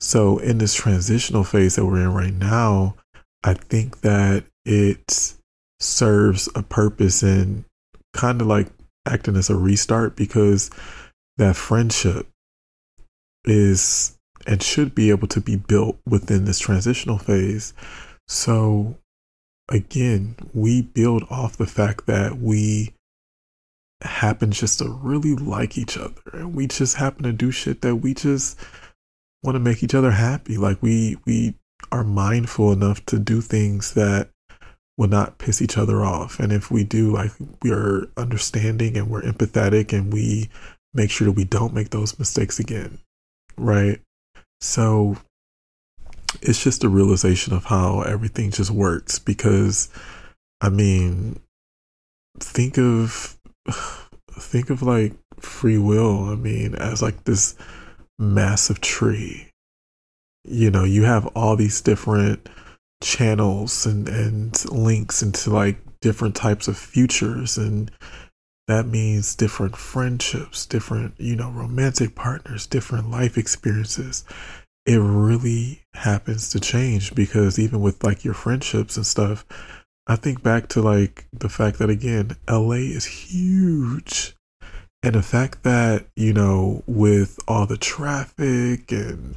So 0.00 0.38
in 0.38 0.58
this 0.58 0.74
transitional 0.74 1.42
phase 1.42 1.74
that 1.74 1.84
we're 1.84 2.00
in 2.00 2.14
right 2.14 2.32
now, 2.32 2.94
I 3.42 3.54
think 3.54 4.02
that 4.02 4.44
it's 4.64 5.37
serves 5.80 6.48
a 6.54 6.62
purpose 6.62 7.22
in 7.22 7.64
kind 8.12 8.40
of 8.40 8.46
like 8.46 8.68
acting 9.06 9.36
as 9.36 9.50
a 9.50 9.56
restart 9.56 10.16
because 10.16 10.70
that 11.36 11.56
friendship 11.56 12.26
is 13.44 14.16
and 14.46 14.62
should 14.62 14.94
be 14.94 15.10
able 15.10 15.28
to 15.28 15.40
be 15.40 15.56
built 15.56 15.98
within 16.06 16.44
this 16.44 16.58
transitional 16.58 17.18
phase. 17.18 17.74
So 18.26 18.96
again, 19.68 20.36
we 20.54 20.82
build 20.82 21.24
off 21.30 21.56
the 21.56 21.66
fact 21.66 22.06
that 22.06 22.38
we 22.38 22.94
happen 24.02 24.50
just 24.52 24.78
to 24.78 24.88
really 24.88 25.34
like 25.34 25.76
each 25.76 25.98
other 25.98 26.22
and 26.32 26.54
we 26.54 26.66
just 26.66 26.96
happen 26.96 27.24
to 27.24 27.32
do 27.32 27.50
shit 27.50 27.82
that 27.82 27.96
we 27.96 28.14
just 28.14 28.58
want 29.42 29.56
to 29.56 29.60
make 29.60 29.82
each 29.82 29.94
other 29.94 30.12
happy. 30.12 30.56
Like 30.56 30.82
we 30.82 31.16
we 31.26 31.54
are 31.92 32.04
mindful 32.04 32.72
enough 32.72 33.04
to 33.06 33.18
do 33.18 33.40
things 33.40 33.94
that 33.94 34.30
will 34.98 35.08
not 35.08 35.38
piss 35.38 35.62
each 35.62 35.78
other 35.78 36.04
off. 36.04 36.40
And 36.40 36.52
if 36.52 36.70
we 36.70 36.84
do, 36.84 37.12
like 37.12 37.30
we 37.62 37.70
are 37.70 38.08
understanding 38.16 38.98
and 38.98 39.08
we're 39.08 39.22
empathetic 39.22 39.96
and 39.96 40.12
we 40.12 40.50
make 40.92 41.10
sure 41.10 41.26
that 41.26 41.32
we 41.32 41.44
don't 41.44 41.72
make 41.72 41.90
those 41.90 42.18
mistakes 42.18 42.58
again. 42.58 42.98
Right. 43.56 44.00
So 44.60 45.16
it's 46.42 46.62
just 46.62 46.84
a 46.84 46.88
realization 46.88 47.54
of 47.54 47.64
how 47.64 48.02
everything 48.02 48.50
just 48.50 48.72
works 48.72 49.18
because 49.18 49.88
I 50.60 50.68
mean 50.68 51.40
think 52.40 52.76
of 52.76 53.38
think 54.32 54.68
of 54.68 54.82
like 54.82 55.14
free 55.38 55.78
will, 55.78 56.24
I 56.24 56.34
mean, 56.34 56.74
as 56.74 57.02
like 57.02 57.24
this 57.24 57.54
massive 58.18 58.80
tree. 58.80 59.48
You 60.44 60.70
know, 60.70 60.82
you 60.84 61.04
have 61.04 61.26
all 61.28 61.54
these 61.54 61.80
different 61.80 62.48
channels 63.02 63.86
and 63.86 64.08
and 64.08 64.64
links 64.70 65.22
into 65.22 65.50
like 65.50 65.78
different 66.00 66.34
types 66.34 66.68
of 66.68 66.76
futures 66.76 67.56
and 67.56 67.90
that 68.66 68.86
means 68.86 69.34
different 69.34 69.76
friendships 69.76 70.66
different 70.66 71.14
you 71.18 71.36
know 71.36 71.50
romantic 71.50 72.14
partners 72.14 72.66
different 72.66 73.10
life 73.10 73.36
experiences. 73.38 74.24
It 74.86 74.96
really 74.96 75.82
happens 75.94 76.48
to 76.50 76.60
change 76.60 77.14
because 77.14 77.58
even 77.58 77.80
with 77.82 78.02
like 78.02 78.24
your 78.24 78.34
friendships 78.34 78.96
and 78.96 79.06
stuff 79.06 79.44
i 80.06 80.16
think 80.16 80.42
back 80.42 80.68
to 80.68 80.80
like 80.80 81.26
the 81.32 81.50
fact 81.50 81.78
that 81.78 81.90
again 81.90 82.36
la 82.48 82.72
is 82.72 83.04
huge 83.04 84.34
and 85.02 85.14
the 85.14 85.22
fact 85.22 85.62
that 85.62 86.06
you 86.16 86.32
know 86.32 86.82
with 86.86 87.38
all 87.46 87.66
the 87.66 87.76
traffic 87.76 88.90
and 88.90 89.36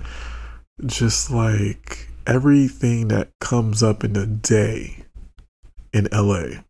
just 0.86 1.30
like 1.30 2.08
everything 2.26 3.08
that 3.10 3.30
comes 3.40 3.82
up 3.82 4.04
in 4.04 4.16
a 4.16 4.26
day 4.26 5.06
in 5.94 6.08
LA 6.12 6.62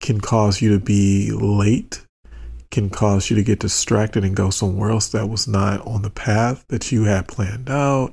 can 0.00 0.20
cause 0.20 0.60
you 0.62 0.70
to 0.70 0.84
be 0.84 1.30
late, 1.32 2.04
can 2.70 2.90
cause 2.90 3.30
you 3.30 3.36
to 3.36 3.42
get 3.42 3.60
distracted 3.60 4.24
and 4.24 4.36
go 4.36 4.50
somewhere 4.50 4.90
else 4.90 5.08
that 5.08 5.28
was 5.28 5.48
not 5.48 5.84
on 5.86 6.02
the 6.02 6.10
path 6.10 6.64
that 6.68 6.92
you 6.92 7.04
had 7.04 7.28
planned 7.28 7.68
out. 7.68 8.12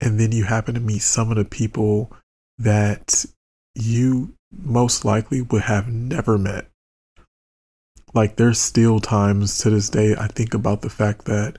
And 0.00 0.18
then 0.18 0.32
you 0.32 0.44
happen 0.44 0.74
to 0.74 0.80
meet 0.80 1.02
some 1.02 1.30
of 1.30 1.36
the 1.36 1.44
people 1.44 2.10
that 2.58 3.24
you 3.74 4.34
most 4.50 5.04
likely 5.04 5.42
would 5.42 5.62
have 5.62 5.88
never 5.88 6.38
met. 6.38 6.66
Like 8.12 8.36
there's 8.36 8.58
still 8.58 8.98
times 8.98 9.58
to 9.58 9.70
this 9.70 9.88
day 9.88 10.16
I 10.16 10.26
think 10.26 10.52
about 10.52 10.82
the 10.82 10.90
fact 10.90 11.26
that 11.26 11.58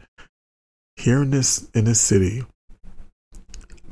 here 0.98 1.22
in 1.22 1.32
this 1.32 1.70
in 1.74 1.86
this 1.86 2.02
city 2.02 2.44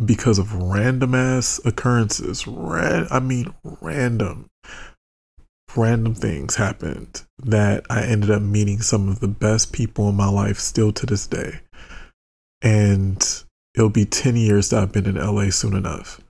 because 0.04 0.40
of 0.40 0.54
random 0.54 1.16
ass 1.16 1.60
occurrences. 1.66 2.48
Ran- 2.48 3.08
I 3.12 3.20
mean, 3.20 3.54
random, 3.82 4.50
random 5.76 6.16
things 6.16 6.56
happened 6.56 7.24
that 7.44 7.86
I 7.90 8.04
ended 8.04 8.32
up 8.32 8.42
meeting 8.42 8.82
some 8.82 9.10
of 9.10 9.20
the 9.20 9.28
best 9.28 9.74
people 9.74 10.10
in 10.10 10.16
my 10.16 10.30
life 10.30 10.60
still 10.60 10.92
to 10.94 11.06
this 11.06 11.28
day. 11.28 11.60
And 12.62 13.26
it'll 13.76 13.90
be 13.90 14.06
10 14.06 14.36
years 14.36 14.70
that 14.70 14.82
I've 14.82 14.92
been 14.92 15.06
in 15.06 15.16
LA 15.16 15.50
soon 15.50 15.76
enough. 15.76 16.22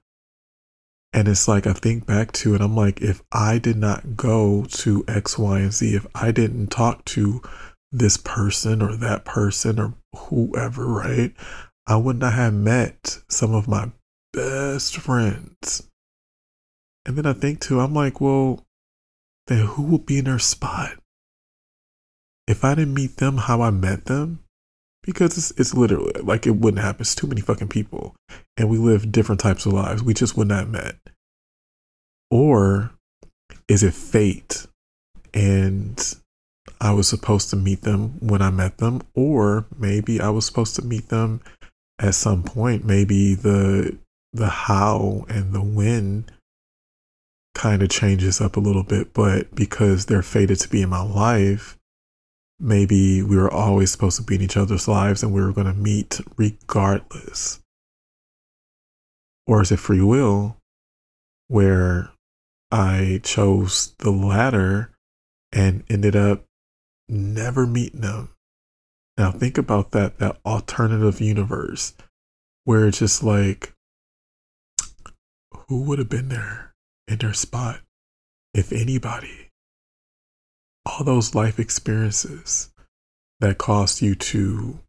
And 1.11 1.27
it's 1.27 1.47
like, 1.47 1.65
I 1.65 1.73
think 1.73 2.05
back 2.05 2.31
to 2.33 2.53
it, 2.53 2.61
I'm 2.61 2.75
like, 2.75 3.01
if 3.01 3.23
I 3.31 3.57
did 3.57 3.77
not 3.77 4.15
go 4.15 4.65
to 4.69 5.03
X, 5.07 5.39
Y, 5.39 5.59
and 5.59 5.73
Z, 5.73 5.95
if 5.95 6.05
I 6.13 6.31
didn't 6.31 6.67
talk 6.67 7.03
to 7.05 7.41
this 7.91 8.17
person 8.17 8.81
or 8.81 8.95
that 8.95 9.25
person 9.25 9.79
or 9.79 9.95
whoever, 10.15 10.85
right? 10.85 11.33
I 11.89 11.95
would 11.95 12.19
not 12.19 12.33
have 12.33 12.53
met 12.53 13.17
some 13.29 13.55
of 13.55 13.67
my 13.67 13.91
best 14.31 14.95
friends. 14.97 15.89
And 17.03 17.17
then 17.17 17.25
I 17.25 17.33
think 17.33 17.59
too, 17.59 17.79
I'm 17.79 17.95
like, 17.95 18.21
well, 18.21 18.63
then 19.47 19.65
who 19.65 19.81
will 19.81 19.97
be 19.97 20.19
in 20.19 20.25
their 20.25 20.37
spot? 20.37 20.91
If 22.47 22.63
I 22.63 22.75
didn't 22.75 22.93
meet 22.93 23.17
them 23.17 23.37
how 23.37 23.61
I 23.63 23.71
met 23.71 24.05
them, 24.05 24.43
because 25.01 25.35
it's, 25.35 25.51
it's 25.59 25.73
literally 25.73 26.13
like 26.21 26.45
it 26.45 26.57
wouldn't 26.57 26.83
happen. 26.83 27.01
It's 27.01 27.15
too 27.15 27.25
many 27.25 27.41
fucking 27.41 27.69
people, 27.69 28.15
and 28.55 28.69
we 28.69 28.77
live 28.77 29.11
different 29.11 29.41
types 29.41 29.65
of 29.65 29.73
lives. 29.73 30.03
We 30.03 30.13
just 30.13 30.37
would 30.37 30.47
not 30.47 30.59
have 30.59 30.69
met. 30.69 30.95
Or 32.29 32.91
is 33.67 33.81
it 33.81 33.95
fate? 33.95 34.67
And 35.33 36.15
I 36.79 36.91
was 36.91 37.07
supposed 37.07 37.49
to 37.49 37.55
meet 37.55 37.81
them 37.81 38.19
when 38.19 38.43
I 38.43 38.51
met 38.51 38.77
them, 38.77 39.01
or 39.15 39.65
maybe 39.75 40.21
I 40.21 40.29
was 40.29 40.45
supposed 40.45 40.75
to 40.75 40.83
meet 40.83 41.09
them 41.09 41.41
at 41.99 42.15
some 42.15 42.43
point 42.43 42.85
maybe 42.85 43.35
the 43.35 43.97
the 44.33 44.47
how 44.47 45.25
and 45.29 45.53
the 45.53 45.61
when 45.61 46.25
kind 47.55 47.81
of 47.81 47.89
changes 47.89 48.39
up 48.39 48.55
a 48.55 48.59
little 48.59 48.83
bit 48.83 49.13
but 49.13 49.53
because 49.53 50.05
they're 50.05 50.21
fated 50.21 50.57
to 50.59 50.69
be 50.69 50.81
in 50.81 50.89
my 50.89 51.01
life 51.01 51.77
maybe 52.59 53.23
we 53.23 53.37
were 53.37 53.51
always 53.51 53.91
supposed 53.91 54.17
to 54.17 54.23
be 54.23 54.35
in 54.35 54.41
each 54.41 54.57
other's 54.57 54.87
lives 54.87 55.23
and 55.23 55.33
we 55.33 55.41
were 55.41 55.53
going 55.53 55.67
to 55.67 55.73
meet 55.73 56.19
regardless. 56.35 57.59
Or 59.47 59.61
is 59.61 59.71
it 59.71 59.77
free 59.77 60.01
will 60.01 60.57
where 61.47 62.11
i 62.71 63.19
chose 63.23 63.95
the 63.97 64.11
latter 64.11 64.91
and 65.51 65.83
ended 65.89 66.15
up 66.15 66.43
never 67.07 67.65
meeting 67.65 68.01
them 68.01 68.29
now 69.19 69.31
think 69.31 69.57
about 69.57 69.91
that 69.91 70.17
that 70.19 70.37
alternative 70.45 71.19
universe 71.19 71.93
where 72.63 72.87
it's 72.87 72.99
just 72.99 73.21
like 73.21 73.73
who 75.67 75.81
would 75.81 75.99
have 75.99 76.09
been 76.09 76.29
there 76.29 76.73
in 77.07 77.17
their 77.17 77.33
spot 77.33 77.81
if 78.53 78.71
anybody? 78.71 79.49
All 80.85 81.03
those 81.03 81.35
life 81.35 81.59
experiences 81.59 82.69
that 83.41 83.57
caused 83.57 84.01
you 84.01 84.15
to 84.15 84.79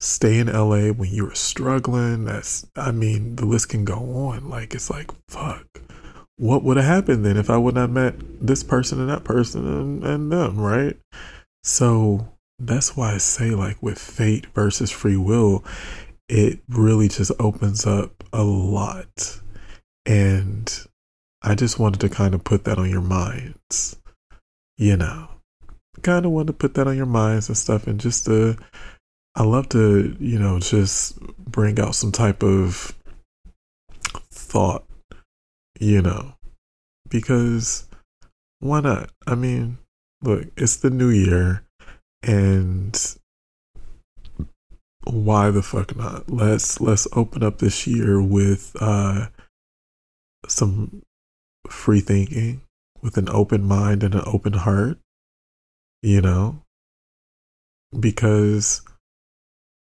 stay 0.00 0.38
in 0.38 0.48
LA 0.48 0.92
when 0.92 1.10
you 1.10 1.24
were 1.24 1.34
struggling 1.34 2.26
that's 2.26 2.66
I 2.76 2.92
mean 2.92 3.36
the 3.36 3.46
list 3.46 3.70
can 3.70 3.86
go 3.86 3.94
on. 4.28 4.50
Like 4.50 4.74
it's 4.74 4.90
like 4.90 5.10
fuck. 5.30 5.66
What 6.36 6.62
would 6.62 6.76
have 6.76 6.84
happened 6.84 7.24
then 7.24 7.38
if 7.38 7.48
I 7.48 7.56
would 7.56 7.74
not 7.74 7.88
met 7.88 8.16
this 8.46 8.62
person 8.62 9.00
and 9.00 9.08
that 9.08 9.24
person 9.24 9.66
and, 9.66 10.04
and 10.04 10.30
them 10.30 10.60
right? 10.60 10.98
So 11.64 12.35
that's 12.58 12.96
why 12.96 13.14
I 13.14 13.18
say, 13.18 13.50
like, 13.50 13.82
with 13.82 13.98
fate 13.98 14.46
versus 14.54 14.90
free 14.90 15.16
will, 15.16 15.64
it 16.28 16.60
really 16.68 17.08
just 17.08 17.32
opens 17.38 17.86
up 17.86 18.24
a 18.32 18.42
lot. 18.42 19.40
And 20.04 20.72
I 21.42 21.54
just 21.54 21.78
wanted 21.78 22.00
to 22.00 22.08
kind 22.08 22.34
of 22.34 22.44
put 22.44 22.64
that 22.64 22.78
on 22.78 22.90
your 22.90 23.02
minds, 23.02 24.00
you 24.78 24.96
know, 24.96 25.28
kind 26.02 26.24
of 26.24 26.32
wanted 26.32 26.48
to 26.48 26.52
put 26.54 26.74
that 26.74 26.86
on 26.86 26.96
your 26.96 27.06
minds 27.06 27.48
and 27.48 27.56
stuff. 27.56 27.86
And 27.86 28.00
just 28.00 28.24
to, 28.26 28.56
I 29.34 29.42
love 29.42 29.68
to, 29.70 30.16
you 30.18 30.38
know, 30.38 30.58
just 30.58 31.20
bring 31.36 31.78
out 31.78 31.94
some 31.94 32.12
type 32.12 32.42
of 32.42 32.94
thought, 34.30 34.84
you 35.78 36.00
know, 36.00 36.34
because 37.08 37.88
why 38.60 38.80
not? 38.80 39.10
I 39.26 39.34
mean, 39.34 39.78
look, 40.22 40.46
it's 40.56 40.76
the 40.76 40.90
new 40.90 41.10
year 41.10 41.65
and 42.26 43.16
why 45.04 45.50
the 45.50 45.62
fuck 45.62 45.96
not? 45.96 46.28
Let's 46.28 46.80
let's 46.80 47.06
open 47.12 47.42
up 47.42 47.58
this 47.58 47.86
year 47.86 48.20
with 48.20 48.76
uh 48.80 49.28
some 50.48 51.02
free 51.68 52.00
thinking, 52.00 52.62
with 53.02 53.16
an 53.16 53.28
open 53.28 53.64
mind 53.64 54.02
and 54.02 54.14
an 54.14 54.24
open 54.26 54.54
heart, 54.54 54.98
you 56.02 56.20
know? 56.20 56.62
Because 57.98 58.82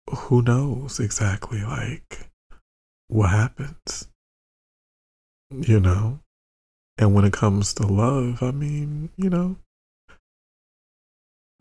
who 0.10 0.42
knows 0.42 1.00
exactly 1.00 1.64
like 1.64 2.30
what 3.08 3.30
happens, 3.30 4.08
you 5.52 5.80
know? 5.80 6.20
And 6.98 7.14
when 7.14 7.26
it 7.26 7.34
comes 7.34 7.74
to 7.76 7.88
love, 7.88 8.42
I 8.44 8.52
mean, 8.52 9.10
you 9.18 9.30
know, 9.30 9.56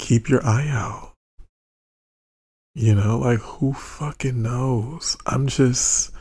keep 0.01 0.29
your 0.29 0.45
eye 0.45 0.69
out. 0.69 1.15
You 2.75 2.95
know, 2.95 3.19
like 3.19 3.39
who 3.39 3.73
fucking 3.73 4.43
knows? 4.43 5.17
I'm 5.27 5.47
just 5.47 6.13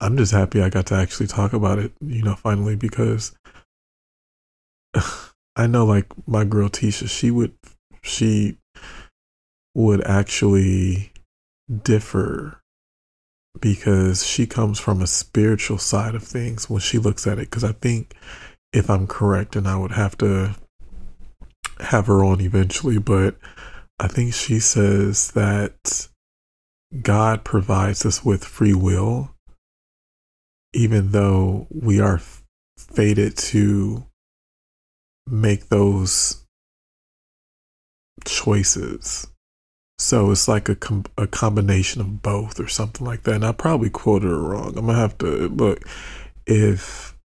I'm 0.00 0.16
just 0.16 0.32
happy 0.32 0.62
I 0.62 0.70
got 0.70 0.86
to 0.86 0.94
actually 0.94 1.26
talk 1.26 1.52
about 1.52 1.78
it, 1.78 1.92
you 2.00 2.22
know, 2.22 2.36
finally 2.36 2.76
because 2.76 3.32
I 5.56 5.66
know 5.66 5.84
like 5.84 6.06
my 6.26 6.44
girl 6.44 6.68
Tisha, 6.68 7.08
she 7.08 7.30
would 7.30 7.54
she 8.02 8.58
would 9.74 10.06
actually 10.06 11.12
differ 11.82 12.60
because 13.60 14.24
she 14.24 14.46
comes 14.46 14.78
from 14.78 15.02
a 15.02 15.06
spiritual 15.06 15.78
side 15.78 16.14
of 16.14 16.22
things 16.22 16.70
when 16.70 16.80
she 16.80 16.98
looks 16.98 17.26
at 17.26 17.38
it 17.38 17.50
because 17.50 17.64
I 17.64 17.72
think 17.72 18.14
if 18.72 18.88
I'm 18.88 19.06
correct 19.06 19.56
and 19.56 19.66
I 19.66 19.76
would 19.76 19.92
have 19.92 20.16
to 20.18 20.54
have 21.80 22.06
her 22.06 22.24
on 22.24 22.40
eventually, 22.40 22.98
but 22.98 23.36
I 23.98 24.08
think 24.08 24.34
she 24.34 24.60
says 24.60 25.32
that 25.32 26.08
God 27.02 27.44
provides 27.44 28.06
us 28.06 28.24
with 28.24 28.44
free 28.44 28.74
will 28.74 29.34
even 30.72 31.12
though 31.12 31.66
we 31.70 32.00
are 32.00 32.20
fated 32.78 33.36
to 33.36 34.06
make 35.26 35.68
those 35.68 36.44
choices. 38.24 39.26
So 39.98 40.30
it's 40.30 40.46
like 40.46 40.68
a 40.68 40.76
com- 40.76 41.06
a 41.16 41.26
combination 41.26 42.00
of 42.00 42.22
both 42.22 42.60
or 42.60 42.68
something 42.68 43.04
like 43.04 43.24
that. 43.24 43.36
And 43.36 43.44
I 43.44 43.52
probably 43.52 43.90
quoted 43.90 44.28
her 44.28 44.40
wrong. 44.40 44.78
I'm 44.78 44.86
gonna 44.86 44.98
have 44.98 45.18
to 45.18 45.48
look 45.48 45.82
if 46.46 47.16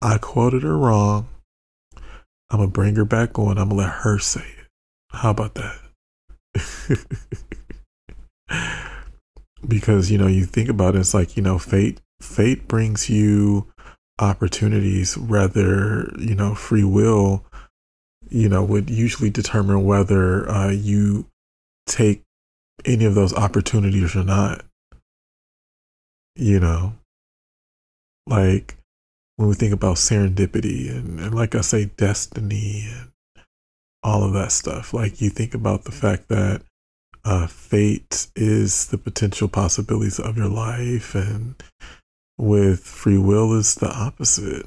I 0.00 0.18
quoted 0.18 0.62
her 0.62 0.78
wrong. 0.78 1.28
I'm 2.52 2.58
gonna 2.58 2.70
bring 2.70 2.96
her 2.96 3.06
back 3.06 3.38
on. 3.38 3.56
I'm 3.56 3.70
gonna 3.70 3.80
let 3.80 3.90
her 3.90 4.18
say 4.18 4.42
it. 4.42 4.68
How 5.10 5.30
about 5.30 5.54
that? 5.54 5.78
because 9.66 10.10
you 10.10 10.18
know 10.18 10.26
you 10.26 10.44
think 10.44 10.68
about 10.68 10.94
it, 10.94 10.98
it's 11.00 11.14
like 11.14 11.34
you 11.36 11.42
know 11.42 11.58
fate 11.58 11.98
fate 12.20 12.68
brings 12.68 13.08
you 13.08 13.72
opportunities 14.18 15.16
rather 15.16 16.12
you 16.18 16.34
know 16.34 16.54
free 16.54 16.84
will 16.84 17.44
you 18.28 18.48
know 18.48 18.62
would 18.62 18.90
usually 18.90 19.30
determine 19.30 19.84
whether 19.84 20.48
uh, 20.48 20.70
you 20.70 21.26
take 21.86 22.22
any 22.84 23.06
of 23.06 23.14
those 23.14 23.34
opportunities 23.34 24.14
or 24.14 24.22
not 24.22 24.62
you 26.36 26.60
know 26.60 26.92
like 28.26 28.76
when 29.42 29.48
we 29.48 29.56
think 29.56 29.72
about 29.72 29.96
serendipity 29.96 30.88
and, 30.88 31.18
and 31.18 31.34
like 31.34 31.54
i 31.56 31.60
say 31.60 31.86
destiny 31.96 32.88
and 32.88 33.10
all 34.04 34.22
of 34.22 34.32
that 34.32 34.52
stuff 34.52 34.94
like 34.94 35.20
you 35.20 35.28
think 35.28 35.52
about 35.52 35.84
the 35.84 35.92
fact 35.92 36.28
that 36.28 36.62
uh, 37.24 37.46
fate 37.46 38.26
is 38.34 38.86
the 38.86 38.98
potential 38.98 39.48
possibilities 39.48 40.18
of 40.18 40.36
your 40.36 40.48
life 40.48 41.14
and 41.14 41.54
with 42.38 42.80
free 42.80 43.18
will 43.18 43.56
is 43.56 43.76
the 43.76 43.88
opposite. 43.88 44.66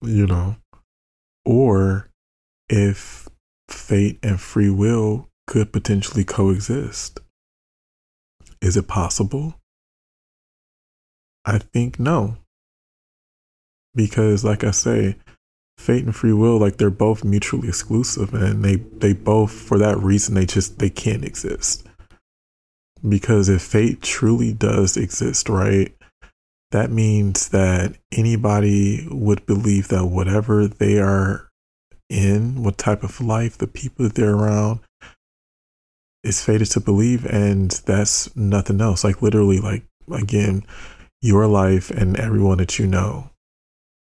You 0.00 0.26
know, 0.26 0.56
or 1.44 2.08
if 2.68 3.28
fate 3.68 4.18
and 4.22 4.40
free 4.40 4.70
will 4.70 5.28
could 5.46 5.72
potentially 5.72 6.24
coexist. 6.24 7.20
Is 8.62 8.76
it 8.76 8.86
possible? 8.88 9.57
I 11.48 11.58
think 11.58 11.98
no. 11.98 12.36
Because, 13.94 14.44
like 14.44 14.64
I 14.64 14.70
say, 14.70 15.16
fate 15.78 16.04
and 16.04 16.14
free 16.14 16.34
will, 16.34 16.58
like 16.58 16.76
they're 16.76 16.90
both 16.90 17.24
mutually 17.24 17.68
exclusive 17.68 18.34
and 18.34 18.62
they, 18.62 18.76
they 18.76 19.14
both, 19.14 19.50
for 19.50 19.78
that 19.78 19.96
reason, 19.98 20.34
they 20.34 20.44
just, 20.44 20.78
they 20.78 20.90
can't 20.90 21.24
exist. 21.24 21.86
Because 23.08 23.48
if 23.48 23.62
fate 23.62 24.02
truly 24.02 24.52
does 24.52 24.96
exist, 24.96 25.48
right, 25.48 25.94
that 26.70 26.90
means 26.90 27.48
that 27.48 27.96
anybody 28.12 29.08
would 29.10 29.46
believe 29.46 29.88
that 29.88 30.04
whatever 30.04 30.66
they 30.68 30.98
are 30.98 31.48
in, 32.10 32.62
what 32.62 32.76
type 32.76 33.02
of 33.02 33.20
life, 33.22 33.56
the 33.56 33.66
people 33.66 34.04
that 34.04 34.16
they're 34.16 34.34
around, 34.34 34.80
is 36.22 36.44
fated 36.44 36.66
to 36.72 36.80
believe. 36.80 37.24
And 37.24 37.70
that's 37.70 38.36
nothing 38.36 38.82
else. 38.82 39.02
Like, 39.02 39.22
literally, 39.22 39.60
like, 39.60 39.84
again, 40.12 40.64
your 41.20 41.46
life 41.46 41.90
and 41.90 42.16
everyone 42.16 42.58
that 42.58 42.78
you 42.78 42.86
know, 42.86 43.30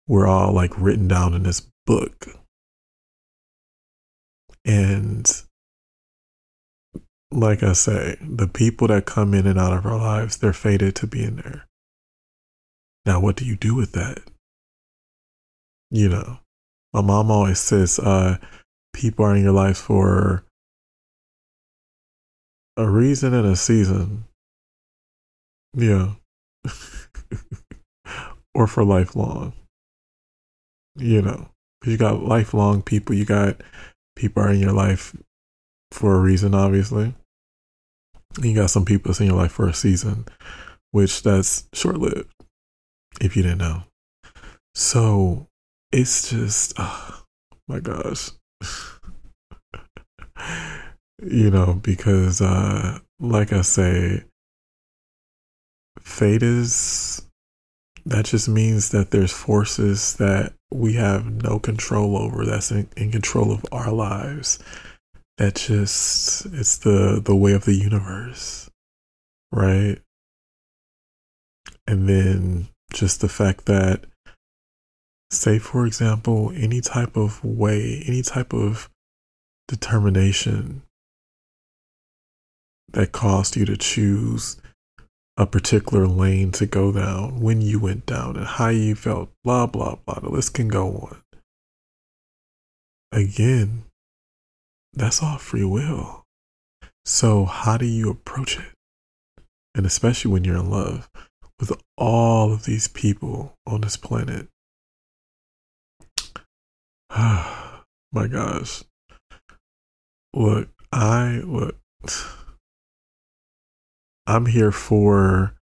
we're 0.08 0.28
all 0.28 0.54
like 0.54 0.78
written 0.78 1.08
down 1.08 1.34
in 1.34 1.44
this 1.44 1.68
book. 1.86 2.28
And 4.66 5.30
like 7.32 7.64
I 7.64 7.74
say, 7.74 8.18
the 8.22 8.48
people 8.48 8.88
that 8.88 9.06
come 9.06 9.34
in 9.34 9.48
and 9.48 9.60
out 9.60 9.74
of 9.78 9.86
our 9.86 9.98
lives, 9.98 10.38
they're 10.38 10.54
fated 10.54 10.96
to 10.96 11.08
be 11.08 11.24
in 11.24 11.38
there. 11.38 11.66
Now, 13.06 13.20
what 13.20 13.36
do 13.36 13.46
you 13.46 13.56
do 13.56 13.76
with 13.76 13.92
that? 13.92 14.20
You 15.92 16.10
know, 16.10 16.40
my 16.94 17.02
mom 17.02 17.30
always 17.30 17.60
says, 17.60 18.00
uh, 18.00 18.38
people 18.94 19.26
are 19.26 19.36
in 19.36 19.44
your 19.44 19.52
life 19.52 19.78
for 19.78 20.44
a 22.78 22.90
reason 22.90 23.34
and 23.34 23.48
a 23.48 23.56
season. 23.56 24.26
Yeah. 25.74 26.14
or 28.54 28.68
for 28.68 28.84
lifelong. 28.84 29.54
You 30.96 31.22
know, 31.22 31.50
you 31.86 31.98
got 31.98 32.24
lifelong 32.24 32.82
people, 32.82 33.16
you 33.16 33.26
got 33.26 33.62
people 34.16 34.44
are 34.44 34.52
in 34.52 34.60
your 34.60 34.72
life 34.72 35.16
for 35.92 36.16
a 36.16 36.20
reason, 36.20 36.56
obviously. 36.56 37.14
You 38.42 38.56
got 38.56 38.70
some 38.70 38.86
people 38.86 39.10
that's 39.10 39.20
in 39.20 39.28
your 39.28 39.36
life 39.36 39.52
for 39.52 39.68
a 39.68 39.74
season, 39.74 40.26
which 40.92 41.24
that's 41.24 41.68
short 41.74 41.98
lived, 41.98 42.32
if 43.22 43.36
you 43.36 43.44
didn't 43.44 43.60
know. 43.60 43.84
So 44.74 45.48
it's 45.92 46.30
just, 46.30 46.74
oh 46.78 47.24
my 47.68 47.80
gosh. 47.80 48.32
you 51.22 51.50
know, 51.50 51.80
because, 51.82 52.42
uh, 52.42 53.00
like 53.20 53.54
I 53.54 53.62
say, 53.62 54.26
fate 56.06 56.44
is, 56.44 57.22
that 58.06 58.26
just 58.26 58.48
means 58.48 58.90
that 58.90 59.12
there's 59.12 59.32
forces 59.34 60.16
that 60.16 60.54
we 60.72 60.94
have 60.94 61.44
no 61.44 61.60
control 61.60 62.18
over 62.18 62.46
that's 62.46 62.72
in, 62.72 62.88
in 62.96 63.12
control 63.12 63.52
of 63.52 63.66
our 63.72 63.92
lives. 63.92 64.60
That 65.38 65.56
just 65.56 66.46
it's 66.46 66.78
the 66.78 67.22
the 67.24 67.36
way 67.36 67.52
of 67.52 67.66
the 67.66 67.76
universe 67.76 68.70
right? 69.56 69.98
And 71.88 72.10
then 72.10 72.68
just 72.94 73.22
the 73.22 73.30
fact 73.30 73.66
that 73.66 74.06
say 75.32 75.60
for 75.60 75.86
example 75.88 76.52
any 76.56 76.82
type 76.82 77.18
of 77.18 77.44
way 77.44 78.04
any 78.08 78.22
type 78.22 78.54
of 78.54 78.90
determination 79.68 80.84
that 82.94 83.12
caused 83.12 83.56
you 83.58 83.66
to 83.66 83.76
choose 83.76 84.58
a 85.38 85.46
particular 85.46 86.08
lane 86.08 86.52
to 86.52 86.66
go 86.66 86.92
down 86.92 87.42
when 87.42 87.62
you 87.62 87.80
went 87.80 88.06
down 88.06 88.38
and 88.38 88.46
how 88.46 88.70
you 88.70 88.96
felt 88.96 89.30
blah 89.44 89.66
blah 89.66 89.96
blah 90.06 90.20
the 90.20 90.30
list 90.30 90.54
can 90.54 90.68
go 90.68 90.88
on 90.88 91.18
again 93.12 93.84
that's 94.96 95.22
all 95.22 95.38
free 95.38 95.66
will. 95.66 96.24
So, 97.04 97.44
how 97.46 97.78
do 97.78 97.86
you 97.86 98.10
approach 98.10 98.58
it? 98.58 98.72
And 99.76 99.86
especially 99.86 100.32
when 100.32 100.46
you're 100.46 100.56
in 100.56 100.72
love 100.72 101.10
with 101.60 101.74
all 101.98 102.54
of 102.54 102.64
these 102.64 102.88
people 102.88 103.54
on 103.68 103.82
this 103.82 103.98
planet. 103.98 104.48
My 107.18 108.28
gosh. 108.30 108.84
Look, 110.34 110.70
I 110.94 111.42
look 111.46 111.78
I'm 114.28 114.48
here 114.48 114.72
for 114.72 115.56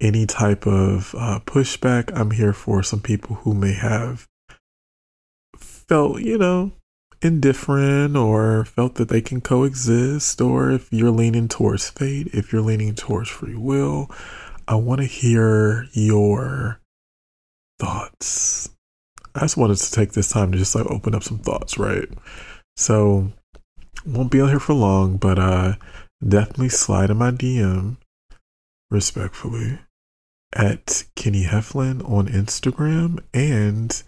any 0.00 0.26
type 0.26 0.66
of 0.66 1.14
uh, 1.18 1.40
pushback. 1.46 2.16
I'm 2.16 2.30
here 2.30 2.52
for 2.52 2.82
some 2.82 3.00
people 3.00 3.36
who 3.36 3.54
may 3.54 3.72
have 3.72 4.26
felt, 5.56 6.20
you 6.20 6.38
know, 6.38 6.72
indifferent 7.22 8.16
or 8.16 8.64
felt 8.64 8.96
that 8.96 9.08
they 9.08 9.20
can 9.20 9.40
coexist, 9.40 10.40
or 10.40 10.70
if 10.70 10.92
you're 10.92 11.10
leaning 11.10 11.48
towards 11.48 11.88
fate, 11.88 12.28
if 12.32 12.52
you're 12.52 12.62
leaning 12.62 12.94
towards 12.94 13.28
free 13.28 13.56
will, 13.56 14.10
I 14.68 14.74
want 14.76 15.00
to 15.00 15.06
hear 15.06 15.86
your 15.92 16.80
thoughts. 17.78 18.70
I 19.34 19.40
just 19.40 19.56
wanted 19.56 19.78
to 19.78 19.92
take 19.92 20.12
this 20.12 20.28
time 20.28 20.52
to 20.52 20.58
just 20.58 20.74
like 20.74 20.86
open 20.86 21.14
up 21.14 21.22
some 21.22 21.38
thoughts, 21.38 21.78
right? 21.78 22.08
So, 22.76 23.32
won't 24.06 24.30
be 24.30 24.40
on 24.40 24.48
here 24.48 24.60
for 24.60 24.74
long, 24.74 25.16
but 25.16 25.38
uh, 25.38 25.74
definitely 26.26 26.68
slide 26.68 27.10
in 27.10 27.16
my 27.16 27.30
DM 27.30 27.96
respectfully 28.90 29.78
at 30.52 31.04
Kenny 31.14 31.44
Heflin 31.44 32.08
on 32.08 32.28
Instagram 32.28 33.18
and 33.34 34.02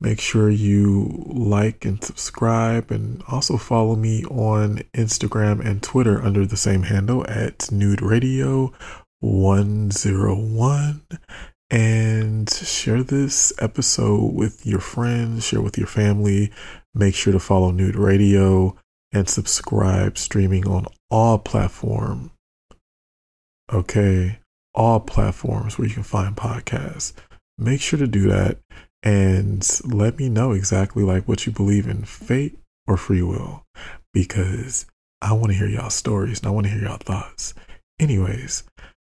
make 0.00 0.20
sure 0.20 0.50
you 0.50 1.24
like 1.28 1.84
and 1.84 2.02
subscribe 2.02 2.90
and 2.90 3.22
also 3.28 3.56
follow 3.56 3.96
me 3.96 4.24
on 4.24 4.82
Instagram 4.94 5.64
and 5.64 5.82
Twitter 5.82 6.22
under 6.22 6.44
the 6.44 6.56
same 6.56 6.82
handle 6.84 7.24
at 7.28 7.70
Nude 7.70 8.02
Radio 8.02 8.72
101 9.20 11.02
and 11.70 12.50
share 12.50 13.02
this 13.02 13.52
episode 13.58 14.34
with 14.34 14.66
your 14.66 14.80
friends, 14.80 15.46
share 15.46 15.62
with 15.62 15.78
your 15.78 15.86
family. 15.86 16.52
Make 16.94 17.14
sure 17.14 17.32
to 17.32 17.38
follow 17.38 17.70
Nude 17.70 17.96
Radio 17.96 18.76
and 19.12 19.28
subscribe 19.28 20.18
streaming 20.18 20.66
on 20.66 20.86
all 21.12 21.38
platforms. 21.38 22.30
Okay, 23.72 24.38
all 24.74 24.98
platforms 24.98 25.78
where 25.78 25.86
you 25.86 25.94
can 25.94 26.02
find 26.02 26.34
podcasts. 26.34 27.12
Make 27.58 27.80
sure 27.80 27.98
to 27.98 28.06
do 28.06 28.28
that 28.28 28.58
and 29.02 29.66
let 29.84 30.18
me 30.18 30.28
know 30.28 30.52
exactly 30.52 31.02
like 31.02 31.28
what 31.28 31.46
you 31.46 31.52
believe 31.52 31.86
in 31.86 32.04
fate 32.04 32.58
or 32.86 32.96
free 32.96 33.22
will 33.22 33.64
because 34.12 34.86
I 35.20 35.34
want 35.34 35.48
to 35.48 35.58
hear 35.58 35.68
y'all 35.68 35.90
stories 35.90 36.38
and 36.38 36.48
I 36.48 36.50
want 36.50 36.66
to 36.66 36.72
hear 36.72 36.82
y'all 36.82 36.96
thoughts. 36.96 37.54
Anyways, 38.00 38.64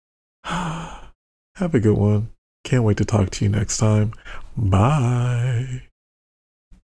have 0.44 1.10
a 1.56 1.80
good 1.80 1.96
one. 1.96 2.30
Can't 2.64 2.84
wait 2.84 2.98
to 2.98 3.04
talk 3.04 3.30
to 3.30 3.44
you 3.44 3.50
next 3.50 3.78
time. 3.78 4.12
Bye. 4.56 5.82